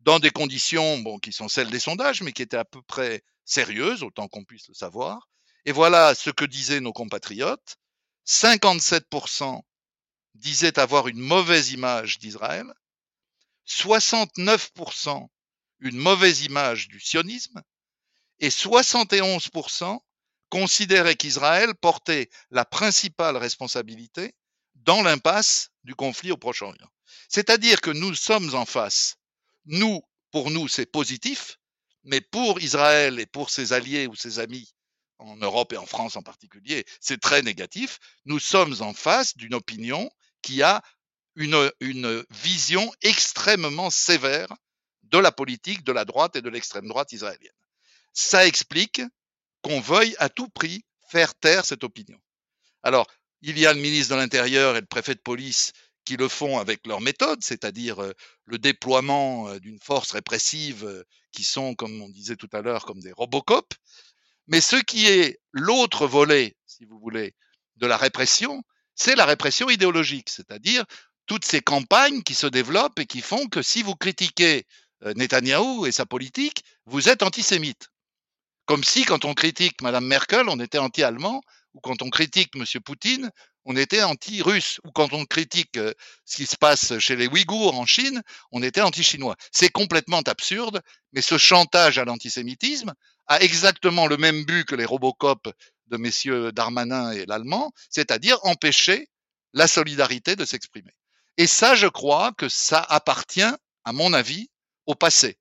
[0.00, 4.02] dans des conditions qui sont celles des sondages, mais qui étaient à peu près sérieuses,
[4.02, 5.28] autant qu'on puisse le savoir.
[5.64, 7.78] Et voilà ce que disaient nos compatriotes.
[8.26, 9.62] 57%
[10.34, 12.66] disaient avoir une mauvaise image d'Israël,
[13.66, 15.26] 69%
[15.80, 17.62] une mauvaise image du sionisme,
[18.40, 19.98] et 71%
[20.48, 24.34] considéraient qu'Israël portait la principale responsabilité
[24.74, 26.88] dans l'impasse du conflit au Proche-Orient.
[27.28, 29.16] C'est-à-dire que nous sommes en face.
[29.64, 31.58] Nous, pour nous, c'est positif,
[32.04, 34.72] mais pour Israël et pour ses alliés ou ses amis,
[35.18, 37.98] en Europe et en France en particulier, c'est très négatif.
[38.26, 40.10] Nous sommes en face d'une opinion
[40.42, 40.82] qui a
[41.34, 44.48] une, une vision extrêmement sévère
[45.04, 47.50] de la politique de la droite et de l'extrême droite israélienne.
[48.12, 49.02] Ça explique
[49.66, 52.18] qu'on veuille à tout prix faire taire cette opinion.
[52.84, 53.04] Alors,
[53.42, 55.72] il y a le ministre de l'Intérieur et le préfet de police
[56.04, 58.00] qui le font avec leur méthode, c'est-à-dire
[58.44, 63.10] le déploiement d'une force répressive qui sont, comme on disait tout à l'heure, comme des
[63.10, 63.74] Robocop.
[64.46, 67.34] Mais ce qui est l'autre volet, si vous voulez,
[67.74, 68.62] de la répression,
[68.94, 70.84] c'est la répression idéologique, c'est-à-dire
[71.26, 74.64] toutes ces campagnes qui se développent et qui font que si vous critiquez
[75.02, 77.88] Netanyahou et sa politique, vous êtes antisémite.
[78.66, 81.40] Comme si, quand on critique Mme Merkel, on était anti-allemand,
[81.74, 82.64] ou quand on critique M.
[82.84, 83.30] Poutine,
[83.64, 85.78] on était anti-russe, ou quand on critique
[86.24, 89.36] ce qui se passe chez les Ouïghours en Chine, on était anti-chinois.
[89.52, 92.92] C'est complètement absurde, mais ce chantage à l'antisémitisme
[93.26, 95.48] a exactement le même but que les Robocop
[95.88, 99.08] de messieurs Darmanin et l'Allemand, c'est-à-dire empêcher
[99.52, 100.92] la solidarité de s'exprimer.
[101.36, 103.42] Et ça, je crois que ça appartient,
[103.84, 104.48] à mon avis,
[104.86, 105.38] au passé.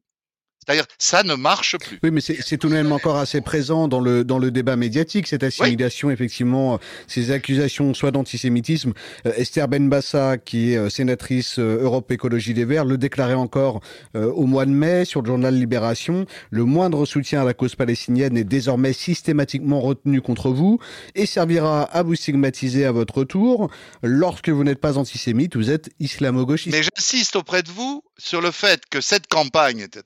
[0.65, 1.99] C'est-à-dire, ça ne marche plus.
[2.01, 5.27] Oui, mais c'est tout de même encore assez présent dans le, dans le débat médiatique,
[5.27, 8.93] cette assimilation, effectivement, ces accusations soit d'antisémitisme.
[9.27, 13.81] Euh, Esther Benbassa, qui est euh, sénatrice euh, Europe Écologie des Verts, le déclarait encore
[14.15, 16.25] au mois de mai sur le journal Libération.
[16.49, 20.79] Le moindre soutien à la cause palestinienne est désormais systématiquement retenu contre vous
[21.15, 23.69] et servira à vous stigmatiser à votre tour.
[24.01, 26.75] Lorsque vous n'êtes pas antisémite, vous êtes islamo-gauchiste.
[26.75, 30.01] Mais j'insiste auprès de vous sur le fait que cette campagne était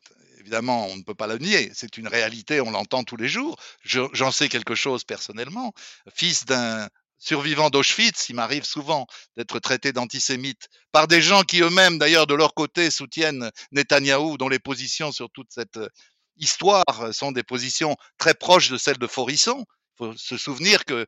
[0.49, 1.71] évidemment, on ne peut pas le nier.
[1.75, 3.55] C'est une réalité, on l'entend tous les jours.
[3.83, 5.73] J'en sais quelque chose personnellement.
[6.11, 9.05] Fils d'un survivant d'Auschwitz, il m'arrive souvent
[9.37, 14.49] d'être traité d'antisémite par des gens qui eux-mêmes, d'ailleurs, de leur côté, soutiennent Netanyahou, dont
[14.49, 15.89] les positions sur toute cette euh,
[16.37, 19.65] histoire sont des positions très proches de celles de Forisson.
[19.67, 21.05] Il faut se souvenir que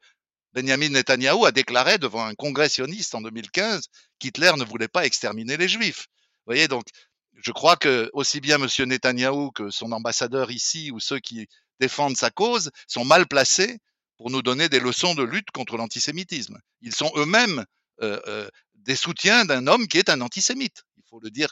[0.54, 3.88] Benjamin Netanyahou a déclaré devant un congrès sioniste en 2015
[4.20, 6.08] qu'Hitler ne voulait pas exterminer les Juifs.
[6.46, 6.84] Vous voyez, donc
[7.44, 8.68] je crois que aussi bien M.
[8.88, 11.48] Netanyahou que son ambassadeur ici ou ceux qui
[11.80, 13.80] défendent sa cause sont mal placés
[14.18, 16.60] pour nous donner des leçons de lutte contre l'antisémitisme.
[16.82, 17.66] Ils sont eux-mêmes
[18.02, 20.84] euh, euh, des soutiens d'un homme qui est un antisémite.
[20.98, 21.50] Il faut le dire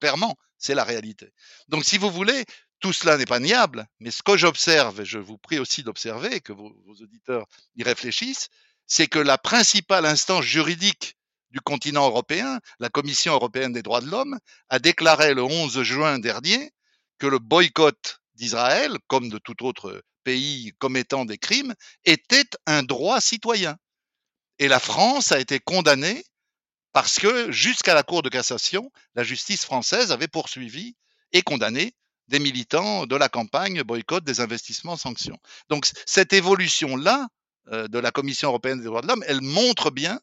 [0.00, 1.32] clairement, c'est la réalité.
[1.68, 2.44] Donc si vous voulez,
[2.80, 6.40] tout cela n'est pas niable, mais ce que j'observe, et je vous prie aussi d'observer,
[6.40, 7.46] que vos, vos auditeurs
[7.76, 8.48] y réfléchissent,
[8.86, 11.16] c'est que la principale instance juridique
[11.50, 16.18] du continent européen, la Commission européenne des droits de l'homme, a déclaré le 11 juin
[16.18, 16.72] dernier
[17.18, 23.20] que le boycott d'Israël, comme de tout autre pays commettant des crimes, était un droit
[23.20, 23.76] citoyen.
[24.58, 26.24] Et la France a été condamnée
[26.92, 30.96] parce que jusqu'à la Cour de cassation, la justice française avait poursuivi
[31.32, 31.94] et condamné
[32.28, 35.38] des militants de la campagne boycott des investissements sanctions.
[35.68, 37.26] Donc cette évolution-là
[37.72, 40.20] euh, de la Commission européenne des droits de l'homme, elle montre bien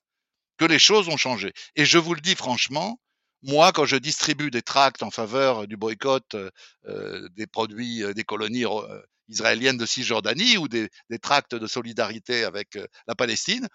[0.58, 1.54] que les choses ont changé.
[1.76, 3.00] Et je vous le dis franchement,
[3.44, 8.66] moi, quand je distribue des tracts en faveur du boycott euh, des produits des colonies
[9.28, 10.90] israéliennes de Cisjordanie ou des
[11.22, 13.68] tracts de solidarité avec la Palestine,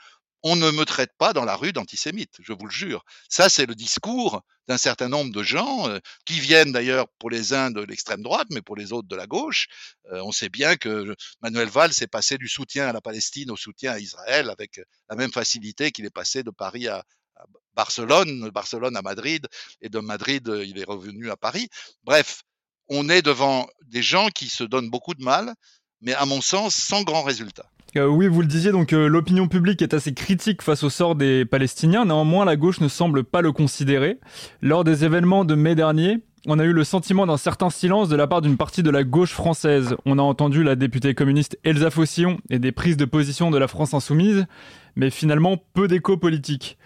[0.43, 3.05] on ne me traite pas dans la rue d'antisémite, je vous le jure.
[3.29, 7.53] Ça, c'est le discours d'un certain nombre de gens euh, qui viennent d'ailleurs pour les
[7.53, 9.69] uns de l'extrême droite, mais pour les autres de la gauche.
[10.13, 13.57] Euh, on sait bien que Manuel Valls est passé du soutien à la Palestine au
[13.57, 17.05] soutien à Israël avec la même facilité qu'il est passé de Paris à,
[17.37, 19.47] à Barcelone, Barcelone à Madrid,
[19.81, 21.69] et de Madrid, euh, il est revenu à Paris.
[22.05, 22.43] Bref,
[22.89, 25.55] on est devant des gens qui se donnent beaucoup de mal,
[26.01, 27.67] mais à mon sens, sans grand résultat.
[27.97, 31.17] Euh, oui, vous le disiez, donc euh, l'opinion publique est assez critique face au sort
[31.17, 32.05] des Palestiniens.
[32.05, 34.19] Néanmoins, la gauche ne semble pas le considérer.
[34.63, 38.17] Lors des événements de mai dernier, on a eu le sentiment d'un certain silence de
[38.17, 39.97] la part d'une partie de la gauche française.
[40.07, 43.67] On a entendu la députée communiste Elsa Faucillon et des prises de position de la
[43.67, 44.47] France insoumise,
[44.95, 46.79] mais finalement peu d'écho politique.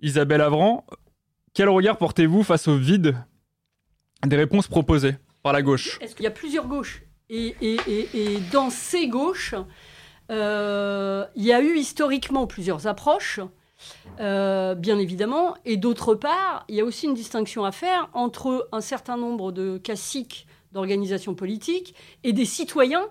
[0.00, 0.86] Isabelle Avran,
[1.52, 3.16] quel regard portez-vous face au vide
[4.24, 5.98] des réponses proposées par la gauche?
[6.00, 7.02] Est-ce qu'il y a plusieurs gauches?
[7.30, 9.54] Et, dans ces gauches,
[10.30, 13.40] euh, il y a eu historiquement plusieurs approches.
[14.18, 15.56] bien évidemment.
[15.64, 19.52] Et d'autre part, il y a aussi une distinction à faire entre un certain nombre
[19.52, 23.08] de caciques d'organisations politiques et des citoyens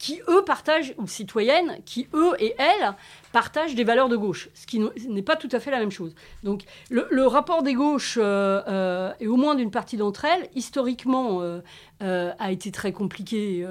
[0.00, 2.94] qui, eux, partagent, ou citoyennes, qui, eux et elles,
[3.32, 6.14] partagent des valeurs de gauche, ce qui n'est pas tout à fait la même chose.
[6.42, 11.42] Donc le, rapport des gauches, euh, euh, et au moins d'une partie d'entre elles, historiquement,
[11.42, 13.62] euh, a été très compliqué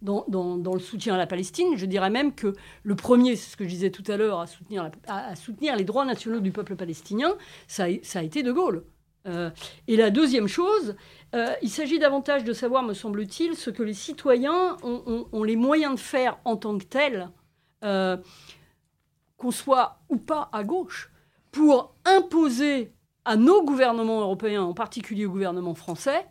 [0.00, 0.24] dans,
[0.74, 1.76] le soutien à la Palestine.
[1.76, 4.46] Je dirais même que le premier, c'est ce que je disais tout à l'heure, à
[4.46, 7.34] soutenir, à, soutenir les droits nationaux du peuple palestinien,
[7.68, 8.82] ça a été De Gaulle.
[9.26, 9.50] Euh,
[9.86, 10.96] et la deuxième chose,
[11.34, 15.94] euh, il s'agit davantage de savoir, me semble-t-il, ce que les citoyens ont, les moyens
[15.94, 17.30] de faire en tant que tels,
[17.84, 18.16] euh,
[19.36, 21.10] qu'on soit ou pas à gauche,
[21.50, 22.92] pour imposer
[23.24, 26.26] à nos gouvernements européens, en particulier au gouvernement français,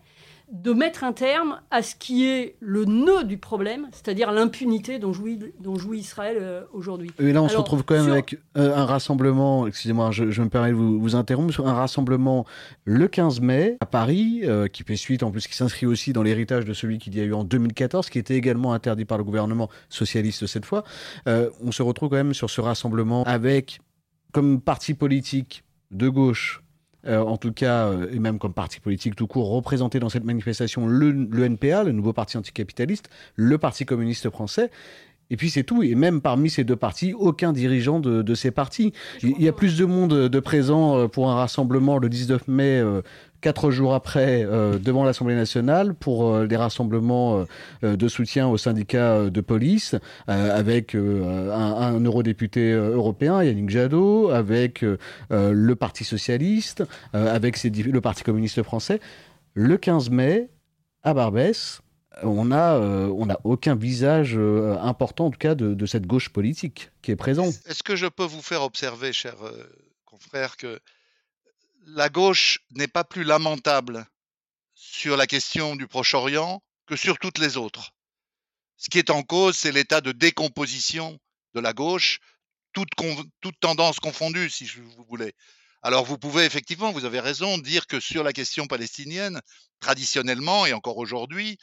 [0.51, 5.13] de mettre un terme à ce qui est le nœud du problème, c'est-à-dire l'impunité dont
[5.13, 7.09] jouit, dont jouit Israël euh, aujourd'hui.
[7.19, 10.71] Et là, on se retrouve quand même avec euh, un rassemblement, excusez-moi, je, me permets
[10.71, 12.45] de vous, vous, interrompre, un rassemblement
[12.83, 16.21] le 15 mai à Paris, euh, qui fait suite, en plus, qui s'inscrit aussi dans
[16.21, 19.23] l'héritage de celui qu'il y a eu en 2014, qui était également interdit par le
[19.23, 20.83] gouvernement socialiste cette fois.
[21.25, 23.79] on se retrouve quand même sur ce rassemblement avec,
[24.33, 26.61] comme parti politique de gauche,
[27.07, 30.23] euh, en tout cas, euh, et même comme parti politique tout court, représenté dans cette
[30.23, 34.69] manifestation le, le NPA, le nouveau parti anticapitaliste, le Parti communiste français.
[35.31, 35.81] Et puis c'est tout.
[35.81, 38.91] Et même parmi ces deux partis, aucun dirigeant de, de ces partis.
[39.23, 42.83] Il y a plus de monde de présent euh, pour un rassemblement le 19 mai
[43.41, 47.45] quatre jours après euh, devant l'Assemblée nationale pour euh, des rassemblements
[47.83, 49.95] euh, de soutien aux syndicats de police
[50.27, 54.85] avec un, eurodéputé européen, Yannick Jadot, avec
[55.29, 58.99] le Parti socialiste, avec le Parti communiste français.
[59.53, 60.49] Le 15 mai,
[61.03, 61.81] à Barbès,
[62.23, 64.37] on n'a on aucun visage
[64.81, 67.47] important, en tout cas, de, cette gauche politique qui est présent.
[67.65, 69.35] Est-ce que je peux vous faire observer, cher
[70.05, 70.79] confrère, que
[71.85, 74.05] la gauche n'est pas plus lamentable
[74.73, 77.91] sur la question du Proche-Orient que sur toutes les autres.
[78.77, 81.19] Ce qui est en cause, c'est l'état de décomposition
[81.53, 82.19] de la gauche,
[82.73, 82.89] toute,
[83.59, 85.33] tendance confondue, si vous voulez.
[85.83, 89.41] Alors vous pouvez effectivement, vous avez raison, dire que sur la question palestinienne,
[89.79, 91.57] traditionnellement et encore aujourd'hui,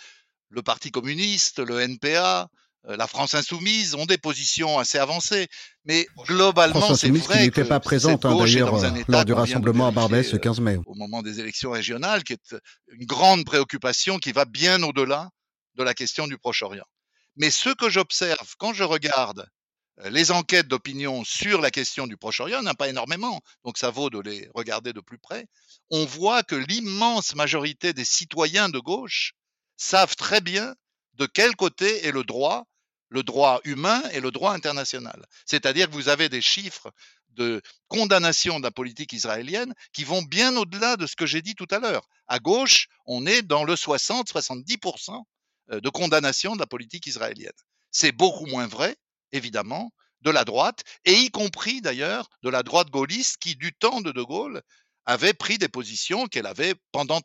[0.50, 2.48] le Parti communiste, le NPA,
[2.84, 5.48] la France insoumise ont des positions assez avancées.
[5.84, 9.90] Mais globalement, c'est vrai qui n'était pas présente hein, d'ailleurs euh, lors du rassemblement à
[9.90, 10.78] Barbès le 15 mai.
[10.86, 12.56] Au moment des élections régionales, qui est
[12.88, 15.30] une grande préoccupation qui va bien au-delà
[15.76, 16.86] de la question du Proche-Orient.
[17.36, 19.46] Mais ce que j'observe quand je regarde
[20.00, 24.10] euh, les enquêtes d'opinion sur la question du Proche-Orient, n'a pas énormément, donc ça vaut
[24.10, 25.46] de les regarder de plus près,
[25.90, 29.34] on voit que l'immense majorité des citoyens de gauche
[29.76, 30.74] savent très bien
[31.18, 32.66] de quel côté est le droit
[33.10, 35.24] le droit humain et le droit international.
[35.46, 36.92] C'est-à-dire que vous avez des chiffres
[37.30, 41.54] de condamnation de la politique israélienne qui vont bien au-delà de ce que j'ai dit
[41.54, 42.06] tout à l'heure.
[42.26, 45.22] À gauche, on est dans le 60-70%
[45.70, 47.52] euh, de condamnation de la politique israélienne.
[47.90, 48.96] C'est beaucoup moins vrai,
[49.32, 49.90] évidemment,
[50.22, 54.10] de la droite, et y compris d'ailleurs de la droite gaulliste qui, du temps de
[54.10, 54.62] De Gaulle,
[55.08, 57.20] avait pris des positions qu'elle avait pendant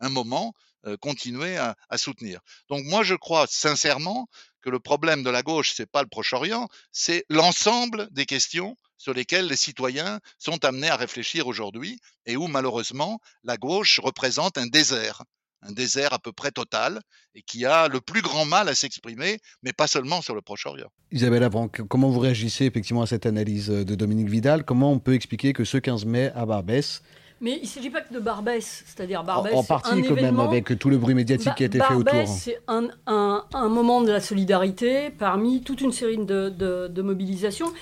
[0.00, 0.54] un moment
[1.00, 2.40] continué à, à, soutenir.
[2.70, 4.28] Donc moi je crois sincèrement
[4.62, 9.12] que le problème de la gauche, c'est pas le Proche-Orient, c'est l'ensemble des questions sur
[9.12, 14.66] lesquelles les citoyens sont amenés à réfléchir aujourd'hui et où malheureusement la gauche représente un
[14.66, 15.22] désert,
[15.62, 17.00] un désert à peu près total
[17.34, 20.88] et qui a le plus grand mal à s'exprimer, mais pas seulement sur le Proche-Orient.
[21.10, 24.64] Isabelle Avant, comment vous réagissez effectivement à cette analyse de Dominique Vidal?
[24.64, 27.02] Comment on peut expliquer que ce 15 mai à Barbès,
[27.40, 29.54] mais il ne s'agit pas que de Barbès, c'est-à-dire Barbès.
[29.54, 32.04] En, partie, quand même, avec tout le bruit médiatique qui a été fait autour.
[32.04, 37.72] Barbès, c'est un, un, moment de la solidarité parmi toute une série de, de, mobilisations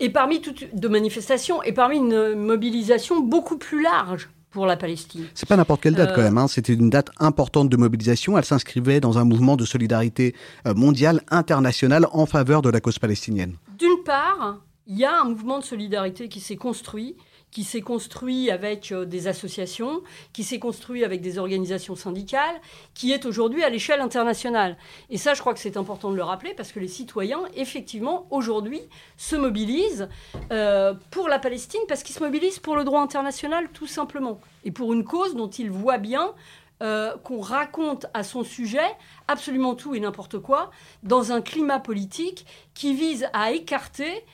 [0.00, 5.26] et parmi toute de manifestations et parmi une mobilisation beaucoup plus large pour la Palestine.
[5.34, 6.38] C'est pas n'importe quelle date quand euh, même.
[6.38, 6.46] Hein.
[6.46, 8.38] C'était une date importante de mobilisation.
[8.38, 10.34] Elle s'inscrivait dans un mouvement de solidarité
[10.66, 13.56] euh, mondiale, internationale en faveur de la cause palestinienne.
[13.76, 17.16] D'une part, il y a un mouvement de solidarité qui s'est construit
[17.54, 22.60] qui s'est construit avec euh, des associations, qui s'est construit avec des organisations syndicales,
[22.94, 24.76] qui est aujourd'hui à l'échelle internationale.
[25.08, 28.26] Et ça, je crois que c'est important de le rappeler parce que les citoyens, effectivement,
[28.30, 28.80] aujourd'hui,
[29.16, 30.08] se mobilisent
[30.50, 34.72] euh, pour la Palestine parce qu'ils se mobilisent pour le droit international, tout simplement, et
[34.72, 36.34] pour une cause dont ils voient bien
[36.82, 38.90] euh, qu'on raconte à son sujet
[39.28, 40.72] absolument tout et n'importe quoi
[41.04, 44.24] dans un climat politique qui vise à écarter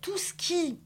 [0.00, 0.80] tout ce qui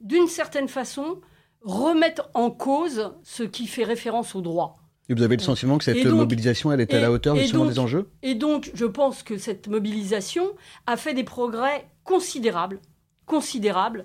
[0.00, 1.20] d'une certaine façon,
[1.62, 4.76] remettre en cause ce qui fait référence au droit.
[5.08, 7.78] Et vous avez le sentiment que cette mobilisation, elle est à la hauteur justement des
[7.78, 8.10] enjeux?
[8.22, 10.50] Et donc, je pense que cette mobilisation
[10.86, 12.80] a fait des progrès considérables,
[13.24, 14.04] considérable,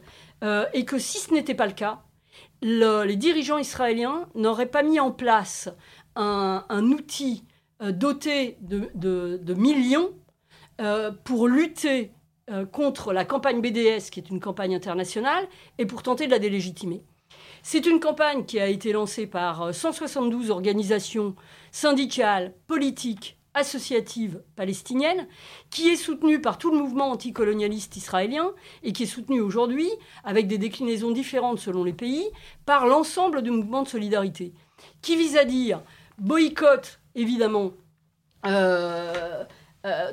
[0.73, 2.03] et que si ce n'était pas le cas,
[2.61, 5.69] les dirigeants israéliens n'auraient pas mis en place
[6.15, 7.43] un, outil
[7.81, 10.11] doté de, millions
[11.25, 12.13] pour lutter
[12.71, 17.03] contre la campagne BDS, qui est une campagne internationale, et pour tenter de la délégitimer.
[17.61, 21.35] C'est une campagne qui a été lancée par 172 organisations
[21.71, 25.27] syndicales, politiques, associatives palestiniennes,
[25.69, 28.51] qui est soutenue par tout le mouvement anticolonialiste israélien
[28.83, 29.89] et qui est soutenue aujourd'hui,
[30.23, 32.25] avec des déclinaisons différentes selon les pays,
[32.65, 34.53] par l'ensemble du mouvement de solidarité,
[35.01, 35.81] qui vise à dire
[36.17, 37.71] boycott, évidemment,
[38.45, 39.43] euh, euh,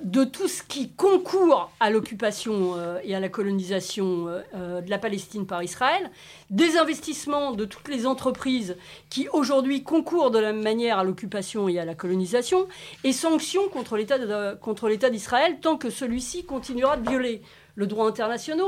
[0.03, 4.99] de tout ce qui concourt à l'occupation euh, et à la colonisation euh, de la
[4.99, 6.11] Palestine par Israël,
[6.51, 8.77] des investissements de toutes les entreprises
[9.11, 12.67] qui aujourd'hui concourent de la même manière à l'occupation et à la colonisation,
[13.05, 17.41] et sanctions contre l'État d'Israël tant que celui-ci continuera de violer
[17.77, 18.67] le droit international,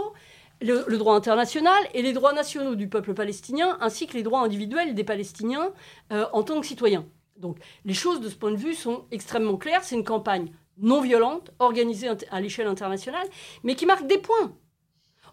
[0.61, 4.95] le, droit international et les droits nationaux du peuple palestinien, ainsi que les droits individuels
[4.95, 5.73] des Palestiniens
[6.11, 7.05] en tant que citoyens.
[7.39, 9.83] Donc les choses de ce point de vue sont extrêmement claires.
[9.83, 13.27] C'est une campagne non violente, organisée à l'échelle internationale,
[13.63, 14.57] mais qui marque des points.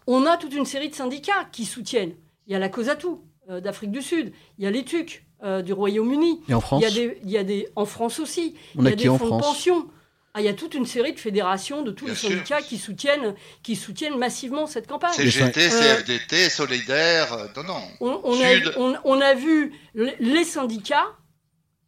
[0.06, 2.14] On a toute une série de syndicats qui soutiennent.
[2.46, 3.06] Il y a la COSATU
[3.48, 6.40] euh, d'Afrique du Sud, il y a les TUC euh, du Royaume-Uni.
[6.48, 8.54] Et en France il y, a des, il y a des, En France aussi.
[8.76, 9.88] il y a, des fonds de pension.
[10.34, 13.34] Ah, il y a toute une série de fédérations de tous les syndicats qui soutiennent,
[13.64, 15.12] qui soutiennent massivement cette campagne.
[15.12, 17.82] CGT, euh, CFDT, Solidaire, non, non.
[18.00, 21.16] On, a, on, a, vu les syndicats,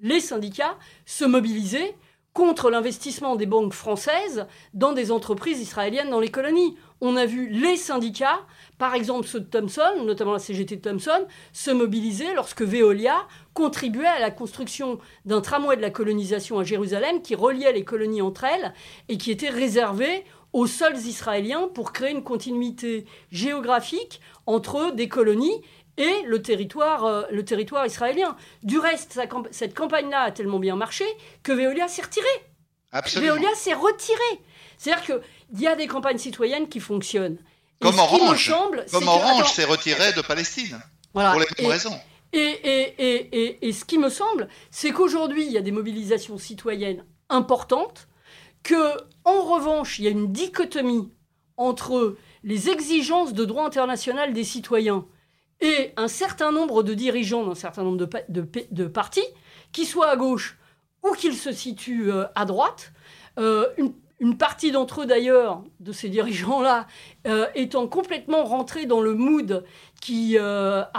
[0.00, 0.76] les syndicats
[1.06, 1.94] se mobiliser
[2.32, 6.76] contre l'investissement des banques françaises dans des entreprises israéliennes dans les colonies.
[7.00, 8.40] On a vu les syndicats,
[8.78, 14.06] par exemple ceux de Thomson, notamment la CGT de Thomson, se mobiliser lorsque Veolia contribuait
[14.06, 18.44] à la construction d'un tramway de la colonisation à Jérusalem qui reliait les colonies entre
[18.44, 18.72] elles
[19.08, 25.62] et qui était réservé aux sols israéliens pour créer une continuité géographique entre des colonies
[26.02, 28.36] et le territoire, euh, le territoire israélien.
[28.62, 29.18] Du reste,
[29.52, 31.04] cette campagne-là a tellement bien marché
[31.42, 32.26] que Veolia s'est retiré.
[32.90, 33.34] Absolument.
[33.34, 34.18] Veolia s'est retiré.
[34.78, 37.38] C'est-à-dire qu'il y a des campagnes citoyennes qui fonctionnent.
[37.80, 38.52] Comme Orange.
[38.90, 40.80] Comme Orange s'est retiré de Palestine.
[41.12, 41.98] Pour les mêmes raisons.
[42.32, 47.04] Et, et, et, ce qui me semble, c'est qu'aujourd'hui, il y a des mobilisations citoyennes
[47.28, 48.08] importantes,
[48.62, 51.12] que en revanche, il y a une dichotomie
[51.58, 55.04] entre les exigences de droit international des citoyens
[55.60, 59.24] et un certain nombre de dirigeants d'un certain nombre de, de, partis,
[59.72, 60.58] qui soient à gauche
[61.02, 62.92] ou qu'ils se situent euh, à droite,
[63.38, 66.86] euh, une, partie d'entre eux d'ailleurs, de ces dirigeants-là,
[67.26, 69.64] euh, étant complètement rentrés dans le mood
[70.00, 70.90] qui a,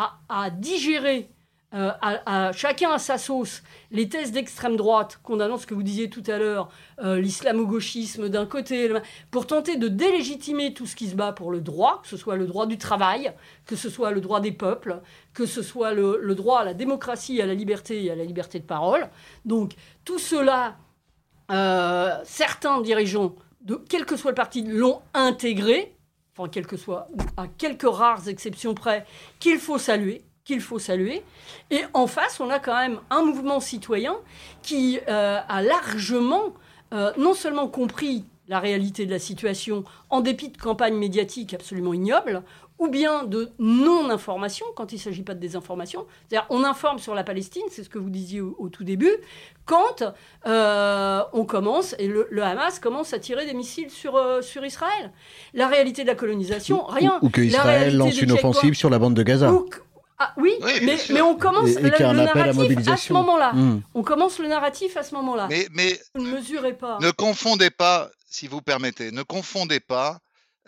[0.58, 1.30] digéré
[1.74, 6.08] euh, à, chacun à sa sauce les thèses d'extrême droite, condamnant ce que vous disiez
[6.08, 6.70] tout à l'heure,
[7.00, 8.92] euh, l'islamo-gauchisme d'un côté,
[9.32, 12.36] pour tenter de délégitimer tout ce qui se bat pour le droit, que ce soit
[12.36, 13.34] le droit du travail,
[13.66, 15.02] que ce soit le droit des peuples,
[15.34, 18.60] que ce soit le, droit à la démocratie, à la liberté et à la liberté
[18.60, 19.10] de parole.
[19.46, 19.74] Donc
[20.06, 20.76] tout cela,
[21.52, 25.96] euh, certains dirigeants, de quel que soit le parti, l'ont intégré,
[26.38, 29.08] enfin, quel que soit, à quelques rares exceptions près,
[29.40, 31.24] qu'il faut saluer qu'il faut saluer.
[31.72, 34.16] Et en face, on a quand même un mouvement citoyen
[34.62, 36.54] qui euh, a largement
[36.94, 41.94] euh, non seulement compris la réalité de la situation en dépit de campagnes médiatiques absolument
[41.94, 42.44] ignobles,
[42.78, 46.06] ou bien de non-information quand il ne s'agit pas de désinformation.
[46.28, 49.14] C'est-à-dire on informe sur la Palestine, c'est ce que vous disiez au, tout début,
[49.64, 50.04] quand
[50.46, 55.14] euh, on commence, et le, Hamas commence à tirer des missiles sur, sur Israël.
[55.54, 57.20] La réalité de la colonisation, rien.
[57.22, 59.54] Ou, que Israël lance une offensive sur la bande de Gaza.
[60.26, 63.52] Ah, oui, mais, on commence le, narratif à, ce moment-là.
[63.52, 63.82] Hmm.
[63.94, 65.50] On commence le narratif à ce moment-là.
[65.50, 66.98] Mais, ne mesurez pas.
[67.02, 70.20] Ne confondez pas, si vous permettez, ne confondez pas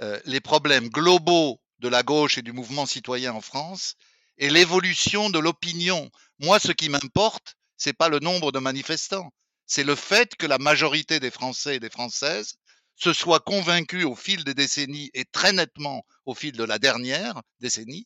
[0.01, 3.95] euh, les problèmes globaux de la gauche et du mouvement citoyen en France
[4.37, 6.09] et l'évolution de l'opinion.
[6.39, 9.31] Moi, ce qui m'importe, c'est pas le nombre de manifestants,
[9.65, 12.55] c'est le fait que la majorité des Français et des Françaises
[12.97, 17.41] se soient convaincus au fil des décennies et très nettement au fil de la dernière
[17.61, 18.05] décennie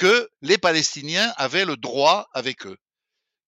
[0.00, 2.78] que les Palestiniens avaient le droit avec eux.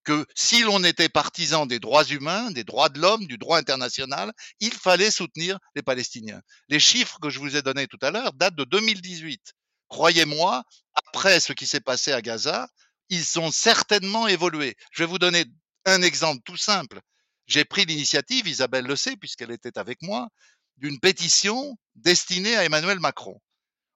[0.05, 4.31] Que si l'on était partisan des droits humains, des droits de l'homme, du droit international,
[4.61, 6.43] il fallait soutenir les Palestiniens.
[6.69, 9.55] Les chiffres que je vous ai donnés tout à l'heure datent de 2018.
[9.89, 10.63] Croyez-moi,
[10.95, 12.69] après ce qui s'est passé à Gaza,
[13.09, 14.77] ils ont certainement évolué.
[14.91, 15.47] Je vais vous donner
[15.87, 17.01] un exemple tout simple.
[17.47, 20.29] J'ai pris l'initiative, Isabelle le sait puisqu'elle était avec moi,
[20.77, 23.41] d'une pétition destinée à Emmanuel Macron.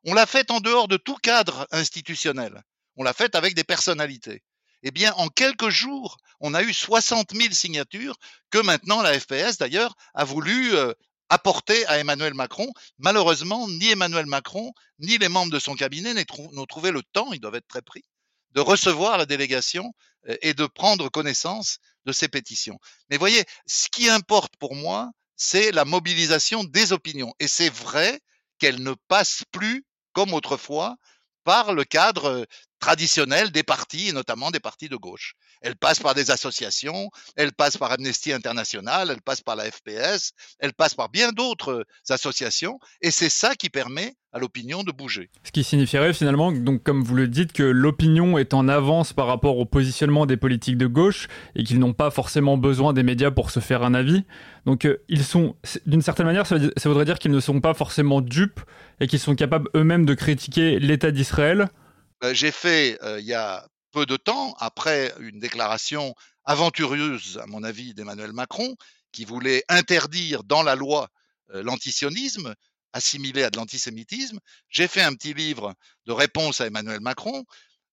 [0.09, 2.63] On l'a faite en dehors de tout cadre institutionnel.
[2.97, 4.45] On l'a faite avec des personnalités.
[4.85, 8.17] Eh bien, en quelques jours, on a eu 60 000 signatures
[8.51, 10.93] que maintenant la FPS, d'ailleurs, a voulu euh,
[11.29, 12.73] apporté à Emmanuel Macron.
[12.99, 16.15] Malheureusement, ni Emmanuel Macron, ni les membres de son cabinet
[16.53, 18.05] n'ont trouvé le temps, ils doivent être très pris,
[18.53, 19.93] de recevoir la délégation
[20.29, 22.79] euh, et de prendre connaissance de ces pétitions.
[23.11, 27.35] Mais voyez, ce qui importe pour moi, c'est la mobilisation des opinions.
[27.41, 28.21] Et c'est vrai
[28.59, 29.85] qu'elle ne passe plus,
[30.17, 30.97] comme autrefois,
[31.45, 32.47] par le cadre
[32.79, 35.35] traditionnel des partis, et notamment des partis de gauche.
[35.63, 40.33] Elle passe par des associations, elle passe par Amnesty International, elle passe par la FPS,
[40.59, 45.31] elle passe par bien d'autres associations, et c'est ça qui permet à l'opinion de bouger.
[45.45, 49.27] Ce qui signifierait finalement, donc comme vous le dites, que l'opinion est en avance par
[49.27, 53.31] rapport au positionnement des politiques de gauche et qu'ils n'ont pas forcément besoin des médias
[53.31, 54.25] pour se faire un avis.
[54.67, 55.57] Donc euh, ils sont,
[55.87, 58.61] d'une certaine manière, ça, voudrait dire qu'ils ne sont pas forcément dupes
[59.01, 61.86] et qu'ils sont capables eux-mêmes de critiquer l'État d'Israël euh,
[62.35, 66.15] j'ai fait euh, il y a peu de temps, après une déclaration
[66.45, 68.77] aventureuse, à mon avis, d'Emmanuel Macron,
[69.13, 71.09] qui voulait interdire dans la loi
[71.55, 72.55] euh, l'antisionisme,
[72.93, 75.75] assimilé à de l'antisémitisme, j'ai fait un petit livre
[76.07, 77.45] de réponse à Emmanuel Macron.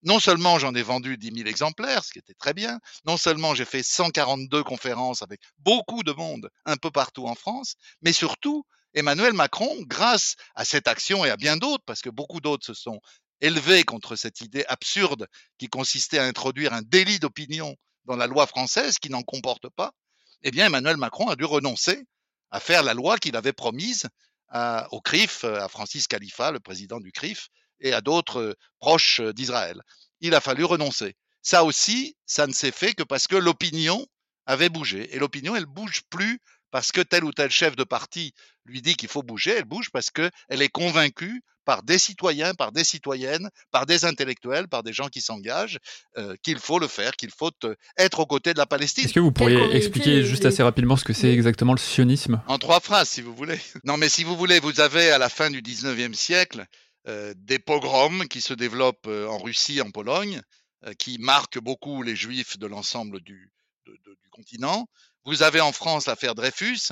[0.04, 3.56] Non seulement j'en ai vendu 10 000 exemplaires, ce qui était très bien, non seulement
[3.56, 8.66] j'ai fait 142 conférences avec beaucoup de monde un peu partout en France, mais surtout,
[8.94, 12.74] Emmanuel Macron, grâce à cette action et à bien d'autres, parce que beaucoup d'autres se
[12.74, 13.00] sont
[13.44, 15.28] élevé contre cette idée absurde
[15.58, 17.76] qui consistait à introduire un délit d'opinion
[18.06, 19.92] dans la loi française qui n'en comporte pas,
[20.44, 22.04] eh bien Emmanuel Macron a dû renoncer
[22.52, 24.08] à faire la loi qu'il avait promise
[24.92, 29.82] au CRIF, à Francis Khalifa, le président du CRIF, et à d'autres euh, proches d'Israël.
[30.22, 31.16] Il a fallu renoncer.
[31.42, 34.06] Ça aussi, ça ne s'est fait que parce que l'opinion
[34.46, 35.14] avait bougé.
[35.14, 36.40] Et l'opinion, elle bouge plus
[36.72, 38.34] parce que tel ou tel chef de parti
[38.66, 42.72] lui dit qu'il faut bouger, elle bouge parce qu'elle est convaincue par des citoyens, par
[42.72, 45.80] des citoyennes, par des intellectuels, par des gens qui s'engagent,
[46.18, 49.06] euh, qu'il faut le faire, qu'il faut euh, être aux côtés de la Palestine.
[49.06, 52.42] Est-ce que vous pourriez expliquer juste assez rapidement ce que c'est exactement le sionisme?
[52.48, 53.60] En trois phrases, si vous voulez.
[53.84, 56.66] Non, mais si vous voulez, vous avez à la fin du 19e siècle
[57.08, 60.42] euh, des pogroms qui se développent en Russie, en Pologne,
[61.00, 63.50] qui marquent beaucoup les juifs de l'ensemble du,
[63.86, 64.88] du continent.
[65.26, 66.90] Vous avez en France l'affaire Dreyfus,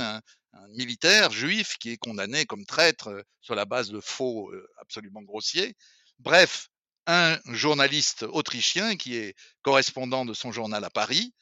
[0.53, 4.67] un, militaire juif qui est condamné comme traître euh, sur la base de faux euh,
[4.77, 5.75] absolument grossiers.
[6.19, 6.69] Bref,
[7.07, 11.33] un journaliste autrichien qui est correspondant de son journal à Paris,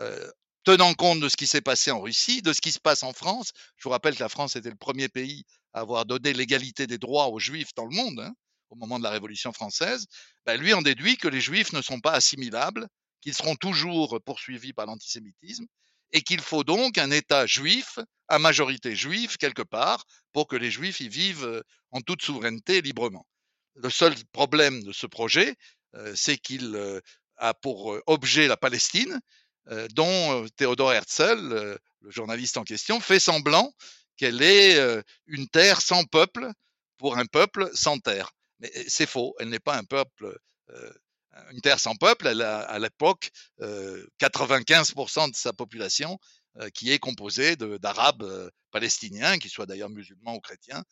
[0.00, 0.30] euh,
[0.64, 3.12] tenant compte de ce qui s'est passé en Russie, de ce qui se passe en
[3.12, 3.52] France.
[3.76, 6.98] Je vous rappelle que la France était le premier pays à avoir donné l'égalité des
[6.98, 8.34] droits aux juifs dans le monde hein,
[8.68, 10.06] au moment de la Révolution française.
[10.44, 12.88] Ben, lui en déduit que les juifs ne sont pas assimilables,
[13.20, 15.66] qu'ils seront toujours poursuivis par l'antisémitisme
[16.12, 17.98] et qu'il faut donc un État juif,
[18.28, 22.82] à majorité juive quelque part, pour que les juifs y vivent euh, en toute souveraineté
[22.82, 23.26] librement.
[23.74, 25.56] Le seul problème de ce projet,
[25.94, 27.00] euh, c'est qu'il euh,
[27.36, 29.20] a pour objet la Palestine,
[29.92, 33.72] dont Théodore Herzl, le journaliste en question, fait semblant
[34.16, 34.78] qu'elle est
[35.26, 36.50] une terre sans peuple
[36.98, 38.32] pour un peuple sans terre.
[38.58, 40.36] Mais c'est faux, elle n'est pas un peuple
[41.52, 43.30] une terre sans peuple, elle a à l'époque
[43.60, 46.18] 95% euh, de sa population
[46.58, 50.82] euh, qui est composée d'Arabes euh, palestiniens, qui soient d'ailleurs musulmans ou chrétiens,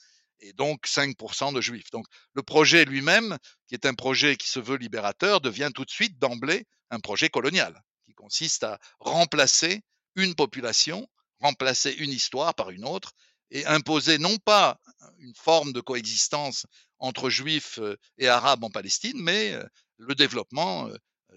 [0.41, 1.91] et donc 5% de juifs.
[1.91, 3.37] Donc le projet lui-même,
[3.67, 7.29] qui est un projet qui se veut libérateur, devient tout de suite d'emblée un projet
[7.29, 9.83] colonial, qui consiste à remplacer
[10.15, 11.09] une population,
[11.41, 13.13] remplacer une histoire par une autre,
[13.51, 14.79] et imposer non pas
[15.19, 16.67] une forme de coexistence
[16.99, 17.81] entre juifs
[18.19, 19.59] et arabes en Palestine, mais
[19.99, 20.89] le développement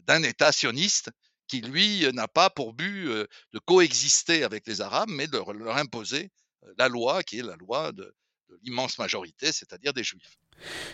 [0.03, 1.09] d'un État sioniste
[1.47, 6.31] qui, lui, n'a pas pour but de coexister avec les Arabes, mais de leur imposer
[6.77, 8.15] la loi qui est la loi de,
[8.63, 10.37] l'immense majorité, c'est-à-dire des Juifs.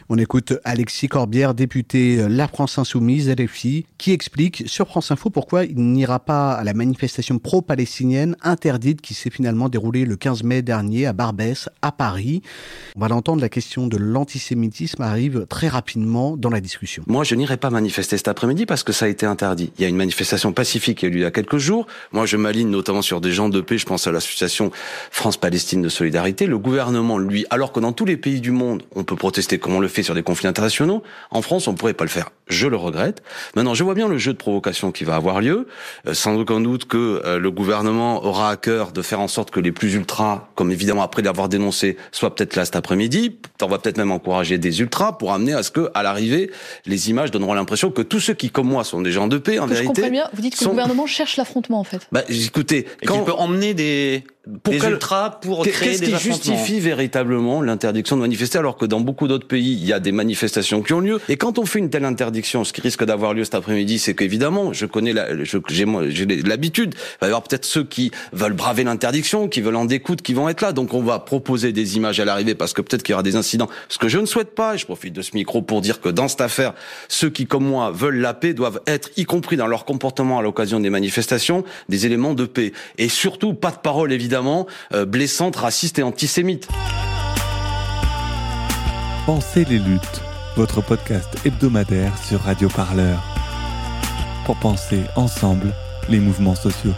[0.10, 5.30] On écoute Alexis Corbière, député euh, La France Insoumise, LFI, qui explique sur France Info
[5.30, 10.44] pourquoi il n'ira pas à la manifestation pro-palestinienne interdite qui s'est finalement déroulée le 15
[10.44, 12.42] mai dernier à Barbès, à Paris.
[12.96, 17.04] On va l'entendre, la question de l'antisémitisme arrive très rapidement dans la discussion.
[17.08, 19.72] Moi, je n'irai pas manifester cet après-midi parce que ça a été interdit.
[19.78, 21.88] Il y a une manifestation pacifique qui a eu lieu il y a quelques jours.
[22.12, 23.78] Moi, je m'aligne notamment sur des gens de paix.
[23.78, 24.72] Je pense à l'association
[25.12, 26.46] France-Palestine de solidarité.
[26.46, 29.74] Le gouvernement, lui, alors que dans tous les pays du monde, on peut protester comme
[29.74, 31.04] on le fait sur des conflits internationaux.
[31.32, 32.30] En France, on ne pourrait pas le faire.
[32.48, 33.22] Je le regrette.
[33.56, 35.68] Maintenant, je vois bien le jeu de provocation qui va avoir lieu.
[36.08, 39.52] Euh, sans aucun doute que euh, le gouvernement aura à cœur de faire en sorte
[39.52, 43.38] que les plus ultras, comme évidemment après l'avoir dénoncé, soient peut-être là cet après-midi.
[43.62, 46.52] On va peut-être même encourager des ultras pour amener à ce que, à l'arrivée,
[46.86, 49.60] les images donneront l'impression que tous ceux qui, comme moi, sont des gens de paix,
[49.60, 49.88] en que vérité.
[49.88, 50.30] Je comprends bien.
[50.34, 52.08] Vous dites que le gouvernement cherche l'affrontement, en fait.
[52.12, 53.16] Bah, écoutez, quand...
[53.16, 54.24] il peut emmener des
[54.64, 58.86] pour des quel- ultras pour créer Qu'est-ce qui justifie véritablement l'interdiction de manifester alors que
[58.86, 61.66] dans beaucoup d'autres pays, il y a des manifestations qui ont lieu Et quand on
[61.66, 65.14] fait une telle interdiction, ce qui risque d'avoir lieu cet après-midi, c'est qu'évidemment, je connais
[65.14, 69.76] la, j'ai l'habitude, il va y avoir peut-être ceux qui veulent braver l'interdiction, qui veulent
[69.76, 70.72] en découdre, qui vont être là.
[70.72, 73.36] Donc on va proposer des images à l'arrivée parce que peut-être qu'il y aura des
[73.36, 73.70] incidents.
[73.90, 76.10] Ce que je ne souhaite pas, et je profite de ce micro pour dire que
[76.10, 76.74] dans cette affaire,
[77.08, 80.42] ceux qui, comme moi, veulent la paix doivent être, y compris dans leur comportement à
[80.42, 82.74] l'occasion des manifestations, des éléments de paix.
[82.98, 84.37] Et surtout, pas de parole, évidemment,
[84.94, 86.68] euh, blessantes, racistes et antisémites.
[89.26, 90.22] Pensez les luttes,
[90.56, 93.22] votre podcast hebdomadaire sur Radio Parleur.
[94.46, 95.74] Pour penser ensemble
[96.10, 96.94] les mouvements sociaux.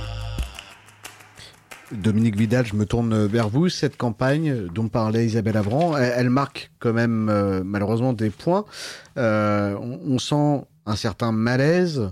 [1.92, 3.70] Dominique Vidal, je me tourne vers vous.
[3.70, 8.66] Cette campagne dont parlait Isabelle Avran, elle, elle marque quand même euh, malheureusement des points.
[9.18, 12.12] Euh, on, on sent un certain malaise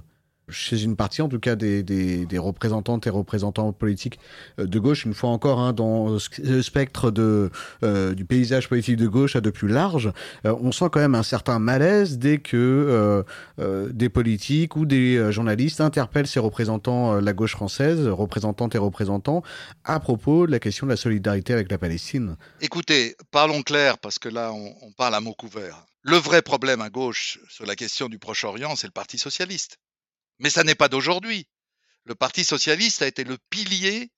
[0.50, 4.20] chez une partie, en tout cas des, représentantes et représentants politiques
[4.60, 7.50] euh, de gauche, une fois encore, hein, dans le spectre de,
[7.84, 10.12] euh, du paysage politique de gauche à de plus large,
[10.46, 13.24] euh, on sent quand même un certain malaise dès que
[13.92, 19.44] des politiques ou des journalistes interpellent ces représentants euh, la gauche française, représentantes et représentants,
[19.84, 22.38] à propos de la question de la solidarité avec la Palestine.
[22.62, 25.86] Écoutez, parlons clair, parce que là, on, on parle à mots couverts.
[26.02, 29.78] Le vrai problème à gauche sur la question du Proche-Orient, c'est le Parti socialiste.
[30.40, 31.48] Mais ça n'est pas d'aujourd'hui.
[32.04, 34.12] Le Parti socialiste a été le pilier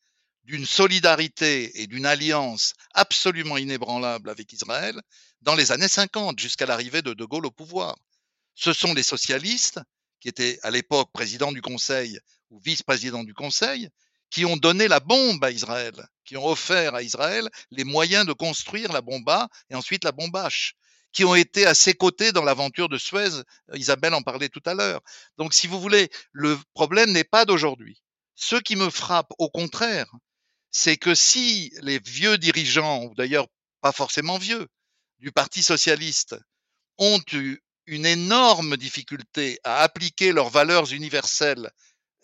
[0.43, 4.99] d'une solidarité et d'une alliance absolument inébranlable avec Israël
[5.41, 7.95] dans les années 50, jusqu'à l'arrivée de De Gaulle au pouvoir.
[8.55, 9.80] Ce sont les socialistes,
[10.20, 13.89] qui étaient à l'époque président du Conseil ou vice-président du Conseil,
[14.30, 15.93] qui ont donné la bombe à Israël,
[16.26, 20.11] qui ont offert à Israël les moyens de construire la bombe A et ensuite la
[20.11, 20.74] bombe H
[21.12, 23.41] qui ont été à ses côtés dans l'aventure de Suez.
[23.74, 25.01] Isabelle en parlait tout à l'heure.
[25.38, 28.01] Donc, si vous voulez, le problème n'est pas d'aujourd'hui.
[28.36, 30.10] Ce qui me frappe, au contraire,
[30.72, 33.47] c'est que si les vieux dirigeants, ou d'ailleurs
[33.82, 34.68] pas forcément vieux,
[35.20, 36.38] du Parti socialiste
[36.97, 41.72] ont eu une énorme difficulté à appliquer leurs valeurs universelles,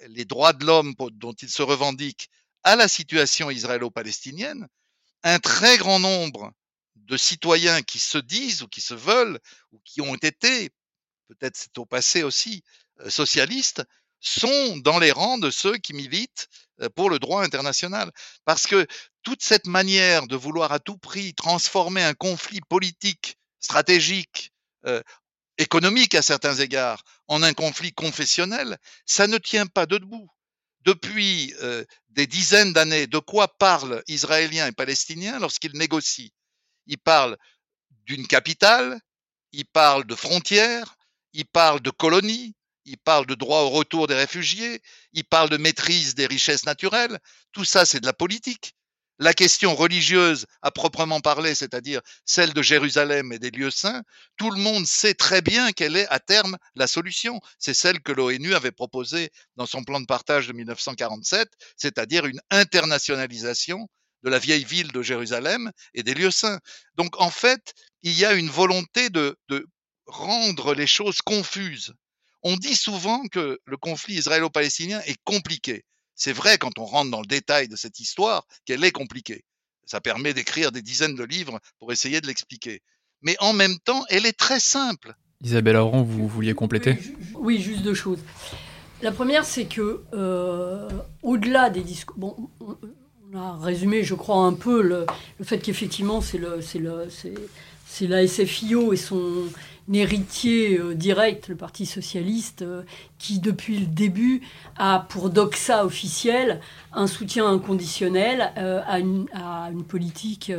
[0.08, 2.30] les droits de l'homme dont ils se revendiquent,
[2.64, 4.68] à la situation israélo-palestinienne,
[5.24, 6.52] un très grand nombre
[7.06, 9.40] de citoyens qui se disent ou qui se veulent
[9.72, 10.72] ou qui ont été,
[11.28, 12.64] peut-être c'est au passé aussi,
[13.02, 13.84] euh, socialistes,
[14.20, 16.48] sont dans les rangs de ceux qui militent
[16.82, 18.12] euh, pour le droit international.
[18.44, 18.88] Parce que
[19.24, 24.52] toute cette manière de vouloir à tout prix transformer un conflit politique, stratégique,
[24.86, 25.02] euh,
[25.58, 30.28] économique à certains égards, en un conflit confessionnel, ça ne tient pas debout.
[30.82, 31.56] Depuis
[32.10, 36.30] des dizaines d'années, de quoi parlent Israéliens et Palestiniens lorsqu'ils négocient
[36.88, 37.38] il parle
[38.06, 39.00] d'une capitale,
[39.52, 40.96] il parle de frontières,
[41.34, 42.56] il parle de colonies,
[42.86, 44.82] il parle de droit au retour des réfugiés,
[45.14, 47.20] il parle de maîtrise des richesses naturelles.
[47.52, 48.76] Tout ça, c'est de la politique.
[49.18, 54.04] La question religieuse à proprement parler, c'est-à-dire celle de Jérusalem et des lieux saints,
[54.36, 57.40] tout le monde sait très bien quelle est à terme la solution.
[57.58, 62.42] C'est celle que l'ONU avait proposée dans son plan de partage de 1947, c'est-à-dire une
[62.52, 63.88] internationalisation
[64.26, 66.60] de la vieille ville de Jérusalem et des lieux saints.
[66.96, 69.66] Donc en fait, il y a une volonté de, de,
[70.08, 71.94] rendre les choses confuses.
[72.44, 75.84] On dit souvent que le conflit israélo-palestinien est compliqué.
[76.16, 79.44] C'est vrai quand on rentre dans le détail de cette histoire qu'elle est compliquée.
[79.86, 82.82] Ça permet d'écrire des dizaines de livres pour essayer de l'expliquer.
[83.22, 85.16] Mais en même temps, elle est très simple.
[85.42, 86.98] Isabelle Aron, vous vouliez compléter?
[87.34, 88.20] Oui, juste deux choses.
[89.02, 90.90] La première, c'est que euh,
[91.22, 92.50] au-delà des discours, bon,
[93.60, 95.06] résumé, je crois, un peu le,
[95.44, 97.08] fait qu'effectivement, c'est le, le,
[97.86, 99.46] c'est la SFIO et son
[99.94, 102.84] héritier euh, direct, le Parti socialiste, euh,
[103.20, 104.42] qui depuis le début
[104.78, 106.60] a pour doxa officiel
[106.94, 109.28] un soutien inconditionnel euh, à, une,
[109.88, 110.52] politique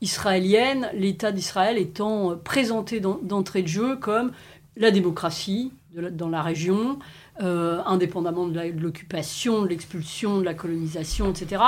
[0.00, 4.32] israélienne, l'État d'Israël étant présenté d'entrée de jeu comme
[4.76, 6.98] la démocratie de dans la région,
[7.42, 11.62] euh, indépendamment de l'occupation, de l'expulsion, de la colonisation, etc.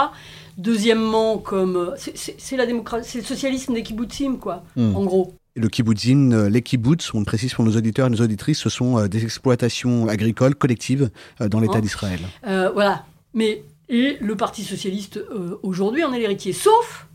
[0.59, 4.97] Deuxièmement, comme c'est la démocratie, c'est le socialisme des kibbutzim, quoi, mmh.
[4.97, 5.35] en gros.
[5.57, 8.69] Et le kibbutzim, les kibbutz, on le précise pour nos auditeurs et nos auditrices, ce
[8.69, 11.11] sont euh, des exploitations agricoles collectives
[11.41, 12.21] euh, dans l'État hein d'Israël.
[12.47, 13.07] Euh, voilà.
[13.33, 15.21] Mais et le Parti socialiste
[15.63, 17.07] aujourd'hui en est l'héritier, sauf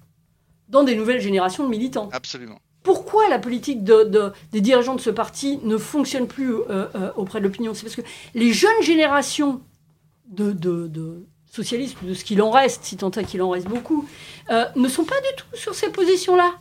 [0.70, 2.10] dans des nouvelles générations de militants.
[2.14, 2.60] Absolument.
[2.84, 7.12] Pourquoi la politique de, de, des dirigeants de ce parti ne fonctionne plus euh, euh,
[7.16, 7.74] auprès de l'opinion?
[7.74, 8.02] C'est parce que
[8.34, 9.62] les jeunes générations
[10.28, 10.56] de,
[11.52, 14.08] socialistes, de ce qu'il en reste, si tant est qu'il en reste beaucoup,
[14.50, 16.54] euh, ne sont pas du tout sur ces positions-là.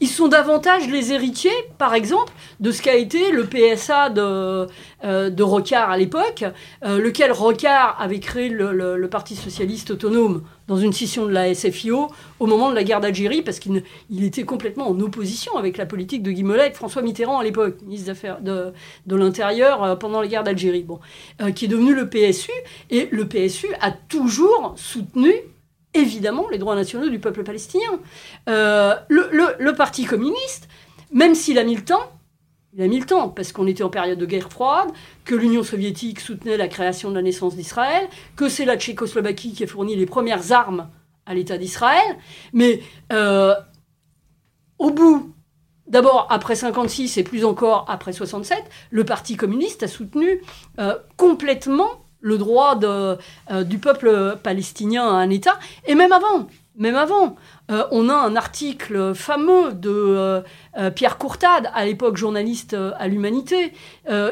[0.00, 4.68] Ils sont davantage les héritiers, par exemple, de ce qu'a été le PSA de,
[5.04, 6.44] euh, de Rocard à l'époque,
[6.84, 12.08] euh, lequel Rocard avait créé le, Parti socialiste autonome dans une scission de la SFIO
[12.40, 15.86] au moment de la guerre d'Algérie, parce qu'il il était complètement en opposition avec la
[15.86, 18.74] politique de Guy Mollet François Mitterrand à l'époque, ministre de,
[19.06, 20.86] de l'Intérieur euh, pendant la guerre d'Algérie,
[21.54, 22.52] qui est devenu le PSU.
[22.90, 25.32] Et le PSU a toujours soutenu
[25.94, 28.00] évidemment les droits nationaux du peuple palestinien.
[28.46, 30.68] le, le Parti communiste,
[31.12, 32.10] même s'il a mis le temps,
[32.74, 34.90] il a mis le temps, parce qu'on était en période de guerre froide,
[35.24, 39.64] que l'Union soviétique soutenait la création de la naissance d'Israël, que c'est la Tchécoslovaquie qui
[39.64, 40.88] a fourni les premières armes
[41.24, 42.16] à l'État d'Israël.
[42.52, 42.80] Mais
[43.12, 43.54] euh,
[44.78, 45.34] au bout,
[45.86, 50.42] d'abord après 56 et plus encore après 67, le Parti communiste a soutenu
[50.78, 53.16] euh, complètement le droit de,
[53.50, 56.48] euh, du peuple palestinien à un État, et même avant
[56.78, 57.36] même avant.
[57.70, 60.40] Euh, on a un article fameux de euh,
[60.78, 63.72] euh, Pierre Courtade, à l'époque journaliste à l'Humanité,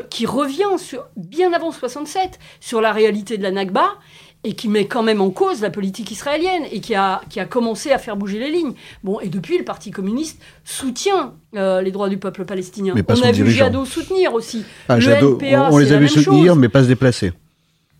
[0.08, 3.96] qui revient sur, bien avant 67 sur la réalité de la Nakba
[4.44, 7.46] et qui met quand même en cause la politique israélienne et qui a, qui a
[7.46, 8.74] commencé à faire bouger les lignes.
[9.02, 12.94] Bon, et depuis, le Parti communiste soutient les droits du peuple palestinien.
[12.96, 14.64] on a vu Jadot soutenir aussi.
[14.88, 17.32] Ah, Jadot, on, les a vus soutenir, mais pas se déplacer.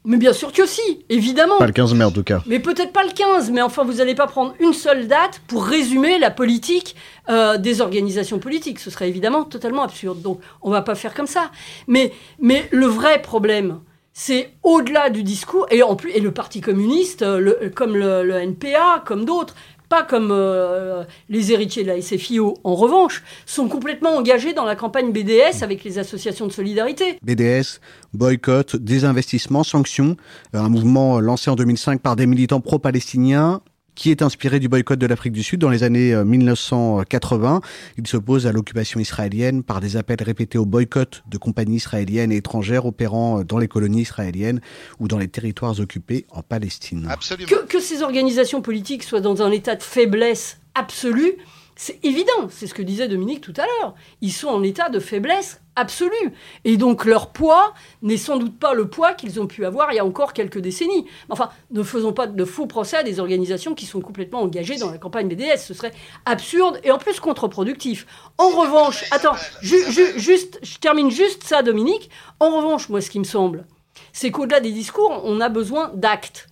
[0.07, 1.59] Mais bien sûr que si, évidemment.
[1.59, 2.41] Pas le 15 mai en tout cas.
[2.47, 5.67] Mais peut-être pas le 15, mais enfin vous n'allez pas prendre une seule date pour
[5.67, 6.95] résumer la politique
[7.29, 8.79] euh, des organisations politiques.
[8.79, 10.23] Ce serait évidemment totalement absurde.
[10.23, 11.51] Donc on va pas faire comme ça.
[11.89, 13.81] Mais, mais le vrai problème,
[14.13, 18.35] c'est au-delà du discours, et, en plus, et le Parti communiste, euh, comme le, le
[18.37, 19.55] NPA, comme d'autres,
[19.89, 24.77] pas comme euh, les héritiers de la SFIO, en revanche, sont complètement engagés dans la
[24.77, 27.19] campagne BDS avec les associations de solidarité.
[27.23, 27.81] BDS,
[28.13, 30.17] boycott, désinvestissement, sanctions,
[30.53, 33.61] un mouvement lancé en 2005 par des militants pro-palestiniens
[33.97, 37.57] qui est inspiré du boycott de l'Afrique du Sud dans les années 1980.
[37.57, 42.31] Euh, Il s'oppose à l'occupation israélienne par des appels répétés au boycott de compagnies israéliennes
[42.31, 44.61] et étrangères opérant euh, dans les colonies israéliennes
[45.01, 47.09] ou dans les territoires occupés en Palestine.
[47.49, 51.33] Que, que ces organisations politiques soient dans un état de faiblesse absolue,
[51.79, 53.95] c'est évident, c'est ce que disait Dominique tout à l'heure.
[54.23, 56.33] Ils sont en état de faiblesse absolue.
[56.65, 59.97] Et donc leur poids n'est sans doute pas le poids qu'ils ont pu avoir il
[59.97, 61.07] y a encore quelques décennies.
[61.29, 64.91] Enfin, ne faisons pas de faux procès à des organisations qui sont complètement engagées dans
[64.91, 65.59] la campagne BDS.
[65.59, 65.93] Ce serait
[66.25, 68.07] absurde et en plus contre-productif.
[68.39, 72.09] En revanche, attends, juste, je termine juste ça, Dominique.
[72.41, 73.67] En revanche, moi, ce qui me semble,
[74.15, 76.49] c'est qu'au-delà des discours, on a besoin d'actes.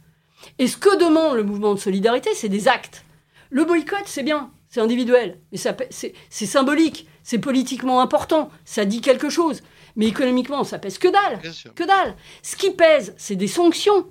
[0.59, 3.07] Et ce que demande le mouvement de solidarité, c'est des actes.
[3.49, 9.31] Le boycott, c'est bien, c'est individuel, mais c'est symbolique c'est politiquement important, ça dit quelque
[9.31, 9.62] chose.
[9.97, 11.41] Mais économiquement, ça pèse que dalle.
[11.75, 12.14] Que dalle.
[12.43, 14.07] Ce qui pèse, c'est des sanctions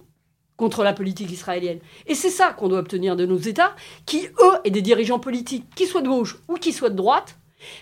[0.57, 1.79] contre la politique israélienne.
[2.07, 5.65] Et c'est ça qu'on doit obtenir de nos États, qui, eux, et des dirigeants politiques,
[5.75, 7.37] qui soient de gauche ou qui soient de droite,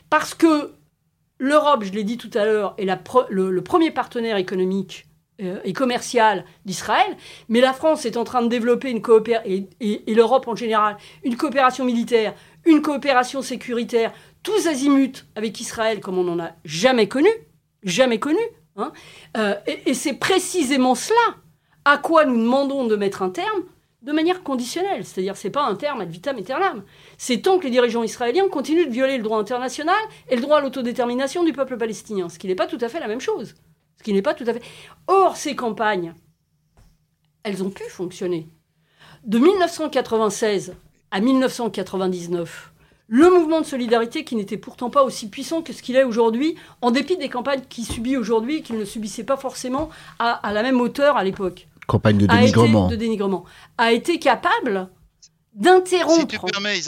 [0.09, 0.73] parce que
[1.37, 2.87] l'Europe, je l'ai dit tout à l'heure, est
[3.29, 5.05] le, premier partenaire économique
[5.41, 7.15] euh, et commercial d'Israël,
[7.47, 11.37] mais la France est en train de développer une coopération, et l'Europe en général, une
[11.37, 12.33] coopération militaire,
[12.65, 17.29] une coopération sécuritaire, tous azimuts avec Israël comme on n'en a jamais connu,
[17.83, 18.39] jamais connu.
[18.77, 18.91] Hein.
[19.37, 19.55] Euh,
[19.85, 21.35] et, c'est précisément cela
[21.85, 23.63] à quoi nous demandons de mettre un terme
[24.01, 25.05] de manière conditionnelle.
[25.05, 26.83] C'est-à-dire, c'est pas un terme ad vitam aeternam.
[27.17, 29.95] C'est tant que les dirigeants israéliens continuent de violer le droit international
[30.29, 32.99] et le droit à l'autodétermination du peuple palestinien, ce qui n'est pas tout à fait
[32.99, 33.55] la même chose.
[33.97, 34.63] Ce qui n'est pas tout à fait.
[35.07, 36.15] Or, ces campagnes,
[37.43, 38.47] elles ont pu fonctionner.
[39.23, 40.73] De 1996
[41.11, 42.71] à 1999,
[43.07, 46.55] le mouvement de solidarité qui n'était pourtant pas aussi puissant que ce qu'il est aujourd'hui,
[46.81, 49.89] en dépit des campagnes qu'il subit aujourd'hui et qu'il ne subissait pas forcément
[50.19, 51.67] à, la même hauteur à l'époque.
[51.87, 52.87] Campagne de dénigrement.
[52.87, 53.43] de dénigrement.
[53.77, 54.87] A été capable
[55.53, 56.45] d'interrompre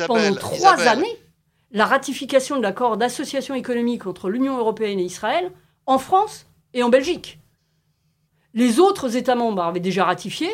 [0.07, 1.19] pendant trois années
[1.74, 5.51] la ratification de l'accord d'association économique entre l'Union européenne et Israël
[5.88, 7.39] en France et en Belgique.
[8.53, 10.47] Les autres États membres avaient déjà ratifié.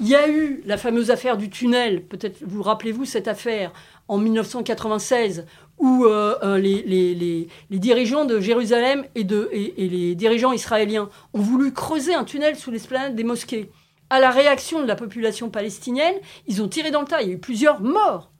[0.00, 3.72] Il y a eu la fameuse affaire du tunnel, peut-être vous rappelez-vous cette affaire,
[4.08, 5.46] en 1996
[5.78, 12.24] où euh, euh, les, dirigeants de Jérusalem et, les dirigeants israéliens ont voulu creuser un
[12.24, 13.70] tunnel sous l'esplanade des mosquées.
[14.10, 16.14] À la réaction de la population palestinienne,
[16.46, 17.22] ils ont tiré dans le tas.
[17.22, 18.30] Il y a eu plusieurs morts.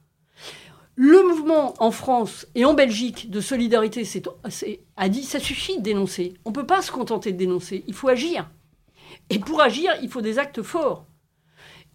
[0.97, 4.05] Le mouvement en France et en Belgique de solidarité
[4.97, 6.35] a dit ça suffit de dénoncer.
[6.45, 7.82] On ne peut pas se contenter de dénoncer.
[7.89, 8.49] Il faut agir.
[9.28, 11.07] Et pour agir, il faut des actes forts.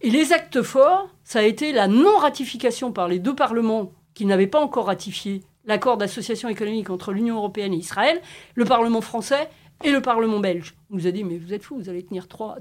[0.02, 4.46] Et les actes forts, ça a été la non-ratification par les deux parlements qui n'avaient
[4.46, 8.20] pas encore ratifié l'accord d'association économique entre l'Union européenne et Israël,
[8.54, 9.50] le Parlement français
[9.84, 10.74] et le Parlement belge.
[10.90, 12.56] On nous a dit, mais vous êtes fous, vous allez tenir trois,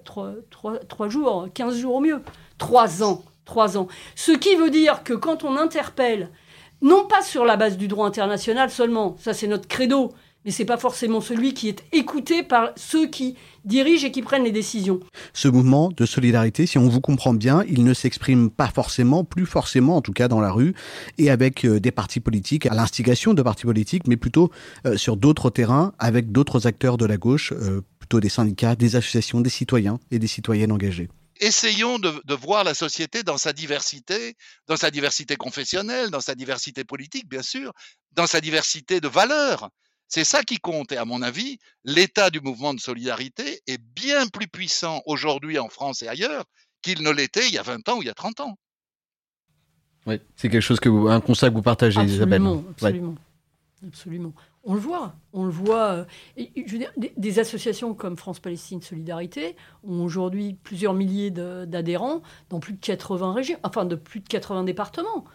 [1.07, 2.21] jours, 15 jours au mieux.
[2.57, 3.87] Trois ans, trois ans.
[4.15, 6.29] Ce qui veut dire que quand on interpelle
[6.81, 10.13] non pas sur la base du droit international seulement, ça c'est notre credo,
[10.45, 13.35] mais c'est pas forcément celui qui est écouté par ceux qui
[13.65, 14.99] dirigent et qui prennent les décisions.
[15.33, 19.45] Ce mouvement de solidarité, si on vous comprend bien, il ne s'exprime pas forcément, plus
[19.45, 20.73] forcément en tout cas dans la rue,
[21.17, 24.49] et avec euh, des partis politiques, à l'instigation de partis politiques, mais plutôt
[24.85, 28.95] euh, sur d'autres terrains, avec d'autres acteurs de la gauche, euh, plutôt des syndicats, des
[28.95, 31.09] associations, des citoyens et des citoyennes engagés
[31.41, 34.35] essayons de, de, voir la société dans sa diversité,
[34.67, 37.71] dans sa diversité confessionnelle, dans sa diversité politique, bien sûr,
[38.11, 39.69] dans sa diversité de valeurs.
[40.09, 40.91] C'est ça qui compte.
[40.91, 45.69] Et à mon avis, l'état du mouvement de solidarité est bien plus puissant aujourd'hui en
[45.69, 46.45] France et ailleurs
[46.81, 48.57] qu'il ne l'était il y a 20 ans ou il y a 30 ans.
[50.07, 52.65] Oui, c'est quelque chose que vous, un constat que vous partagez, absolument, Isabelle.
[52.71, 53.15] Absolument,
[53.85, 54.33] absolument.
[54.63, 55.91] On le voit, on le voit.
[55.91, 56.05] Euh,
[56.37, 62.73] je veux dire, des, associations comme France-Palestine Solidarité ont aujourd'hui plusieurs milliers d'adhérents dans plus
[62.73, 65.25] de 80 régions, enfin de plus de 80 départements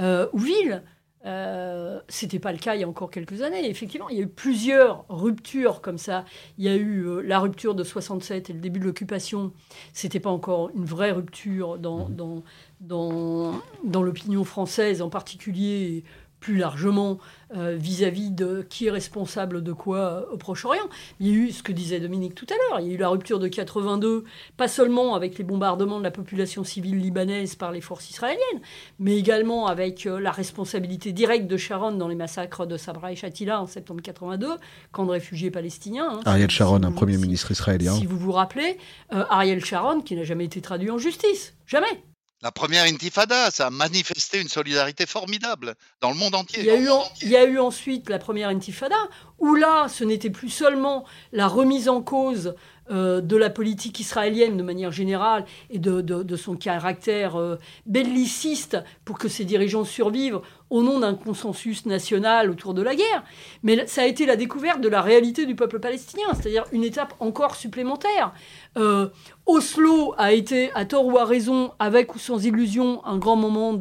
[0.00, 0.82] euh, ou villes.
[1.26, 3.68] Euh, c'était pas le cas il y a encore quelques années.
[3.68, 6.24] Effectivement, il y a eu plusieurs ruptures comme ça.
[6.58, 9.52] Il y a eu euh, la rupture de 67 et le début de l'occupation.
[9.92, 12.14] C'était pas encore une vraie rupture dans, mmh.
[12.14, 12.42] dans,
[12.80, 16.04] dans, dans l'opinion française, en particulier
[16.44, 17.18] plus largement
[17.56, 20.90] euh, vis-à-vis de qui est responsable de quoi euh, au Proche-Orient.
[21.20, 22.98] Il y a eu ce que disait Dominique tout à l'heure, il y a eu
[22.98, 24.24] la rupture de 82,
[24.58, 28.60] pas seulement avec les bombardements de la population civile libanaise par les forces israéliennes,
[28.98, 33.16] mais également avec euh, la responsabilité directe de Sharon dans les massacres de Sabra et
[33.16, 34.48] Shatila en septembre 82,
[34.92, 36.10] camp de réfugiés palestiniens.
[36.12, 37.94] Hein, Ariel Sharon, un premier ministre israélien.
[37.94, 38.76] Si vous vous rappelez,
[39.08, 42.02] Ariel Sharon qui n'a jamais été traduit en justice, jamais.
[42.44, 46.60] La première intifada, ça a manifesté une solidarité formidable dans le monde entier.
[46.60, 48.98] Il y a, eu, ensuite la première intifada,
[49.38, 52.54] où là, ce n'était plus seulement la remise en cause
[52.90, 58.76] euh, de la politique israélienne de manière générale et de, son caractère euh, belliciste
[59.06, 63.24] pour que ses dirigeants survivent au nom d'un consensus national autour de la guerre.
[63.62, 67.14] Mais ça a été la découverte de la réalité du peuple palestinien, c'est-à-dire une étape
[67.20, 68.34] encore supplémentaire.
[68.76, 69.08] Euh,
[69.46, 73.78] Oslo a été, à tort ou à raison, avec ou sans illusion, un grand moment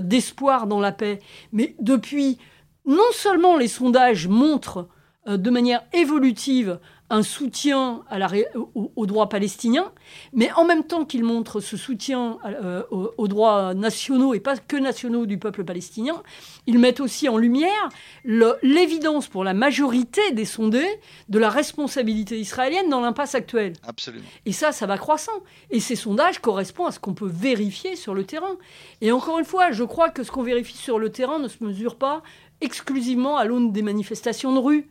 [0.00, 1.18] d'espoir dans la paix.
[1.52, 2.38] Mais depuis,
[2.86, 4.88] non seulement les sondages montrent
[5.26, 6.78] de manière évolutive
[7.12, 8.30] un soutien à la,
[8.74, 9.92] aux, droits palestiniens,
[10.32, 14.78] mais en même temps qu'il montre ce soutien euh, aux, droits nationaux et pas que
[14.78, 16.22] nationaux du peuple palestinien,
[16.66, 17.90] ils mettent aussi en lumière
[18.24, 20.88] l'évidence pour la majorité des sondés
[21.28, 23.74] de la responsabilité israélienne dans l'impasse actuelle.
[23.86, 24.24] Absolument.
[24.46, 25.44] Et ça, ça va croissant.
[25.70, 28.56] Et ces sondages correspondent à ce qu'on peut vérifier sur le terrain.
[29.02, 31.62] Et encore une fois, je crois que ce qu'on vérifie sur le terrain ne se
[31.62, 32.22] mesure pas
[32.62, 34.88] exclusivement à l'aune des manifestations de rue.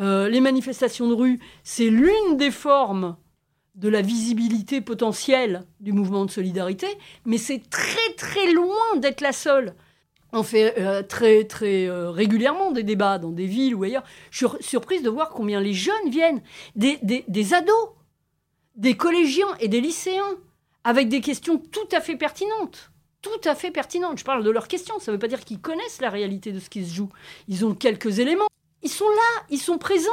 [0.00, 3.16] Euh, les manifestations de rue, c'est l'une des formes
[3.74, 6.86] de la visibilité potentielle du mouvement de solidarité,
[7.24, 9.74] mais c'est très très loin d'être la seule.
[10.32, 14.04] On fait euh, très très euh, régulièrement des débats dans des villes ou ailleurs.
[14.30, 16.42] Je suis surprise de voir combien les jeunes viennent,
[16.76, 17.90] des, des ados,
[18.76, 20.36] des collégiens et des lycéens,
[20.84, 22.90] avec des questions tout à fait pertinentes
[23.20, 24.18] tout à fait pertinentes.
[24.18, 26.60] Je parle de leurs questions, ça ne veut pas dire qu'ils connaissent la réalité de
[26.60, 27.10] ce qui se joue.
[27.48, 28.46] Ils ont quelques éléments
[28.82, 30.10] ils sont là, ils sont présents.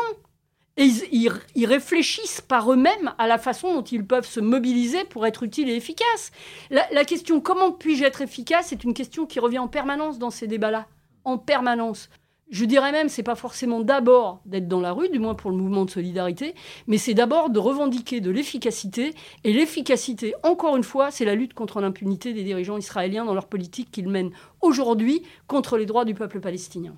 [0.78, 5.44] Et ils, réfléchissent par eux-mêmes à la façon dont ils peuvent se mobiliser pour être
[5.44, 6.32] utiles et efficaces.
[6.70, 10.48] La, question comment puis-je être efficace est une question qui revient en permanence dans ces
[10.48, 10.86] débats-là.
[11.24, 12.10] En permanence.
[12.50, 15.58] Je dirais même, c'est pas forcément d'abord d'être dans la rue, du moins pour le
[15.58, 16.54] mouvement de solidarité,
[16.88, 19.16] mais c'est d'abord de revendiquer de l'efficacité.
[19.46, 23.48] Et l'efficacité, encore une fois, c'est la lutte contre l'impunité des dirigeants israéliens dans leur
[23.48, 26.96] politique qu'ils mènent aujourd'hui contre les droits du peuple palestinien.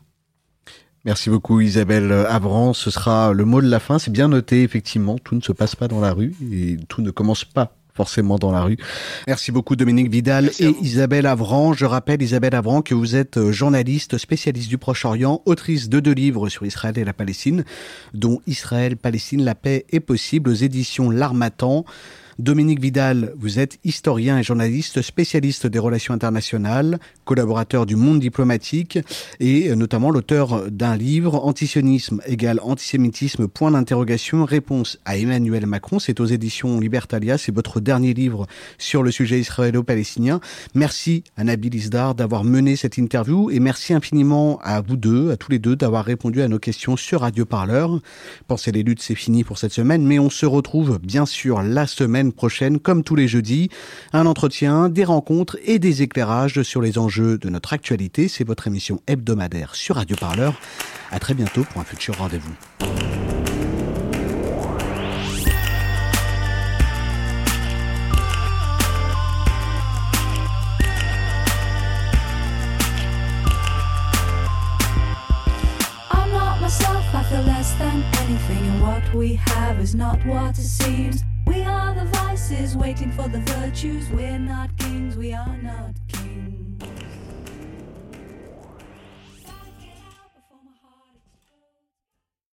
[1.08, 2.74] Merci beaucoup Isabelle Avran.
[2.74, 3.98] Ce sera le mot de la fin.
[3.98, 5.18] C'est bien noté, effectivement.
[5.18, 8.52] Tout ne se passe pas dans la rue et tout ne commence pas forcément dans
[8.52, 8.76] la rue.
[9.26, 11.72] Merci beaucoup Dominique Vidal et Isabelle Avran.
[11.72, 16.12] Je rappelle Isabelle Avran que vous êtes euh, journaliste, spécialiste du Proche-Orient, autrice de deux
[16.12, 17.64] livres sur Israël et la Palestine,
[18.14, 21.86] dont Israël, Palestine, la paix est possible aux éditions L'Armatan.
[22.40, 29.00] Dominique Vidal, vous êtes historien et journaliste spécialiste des relations internationales, collaborateur du Monde diplomatique
[29.40, 35.98] et euh, notamment l'auteur d'un livre Antisionisme égale antisémitisme point d'interrogation réponse à Emmanuel Macron.
[35.98, 38.46] C'est aux éditions Libertalia, c'est votre dernier livre
[38.78, 40.40] sur le sujet israélo-palestinien.
[40.76, 45.38] Merci à Nabil Isdar d'avoir mené cette interview et merci infiniment à vous deux, à
[45.38, 48.00] tous les deux d'avoir répondu à nos questions sur Radio Parleur.
[48.48, 51.88] Pensez les luttes, c'est fini pour cette semaine, mais on se retrouve bien sûr la
[51.88, 53.70] semaine prochaine, comme tous les jeudis,
[54.14, 58.28] un entretien, des rencontres et des éclairages sur les enjeux de notre actualité.
[58.28, 60.60] C'est votre émission hebdomadaire sur Radio Parleur.
[61.12, 62.54] À très bientôt pour un futur rendez-vous.
[79.18, 81.24] we have is not what it seems.
[81.48, 84.10] We are the vices waiting for the virtues.
[84.10, 86.57] We're not kings, we are not kings.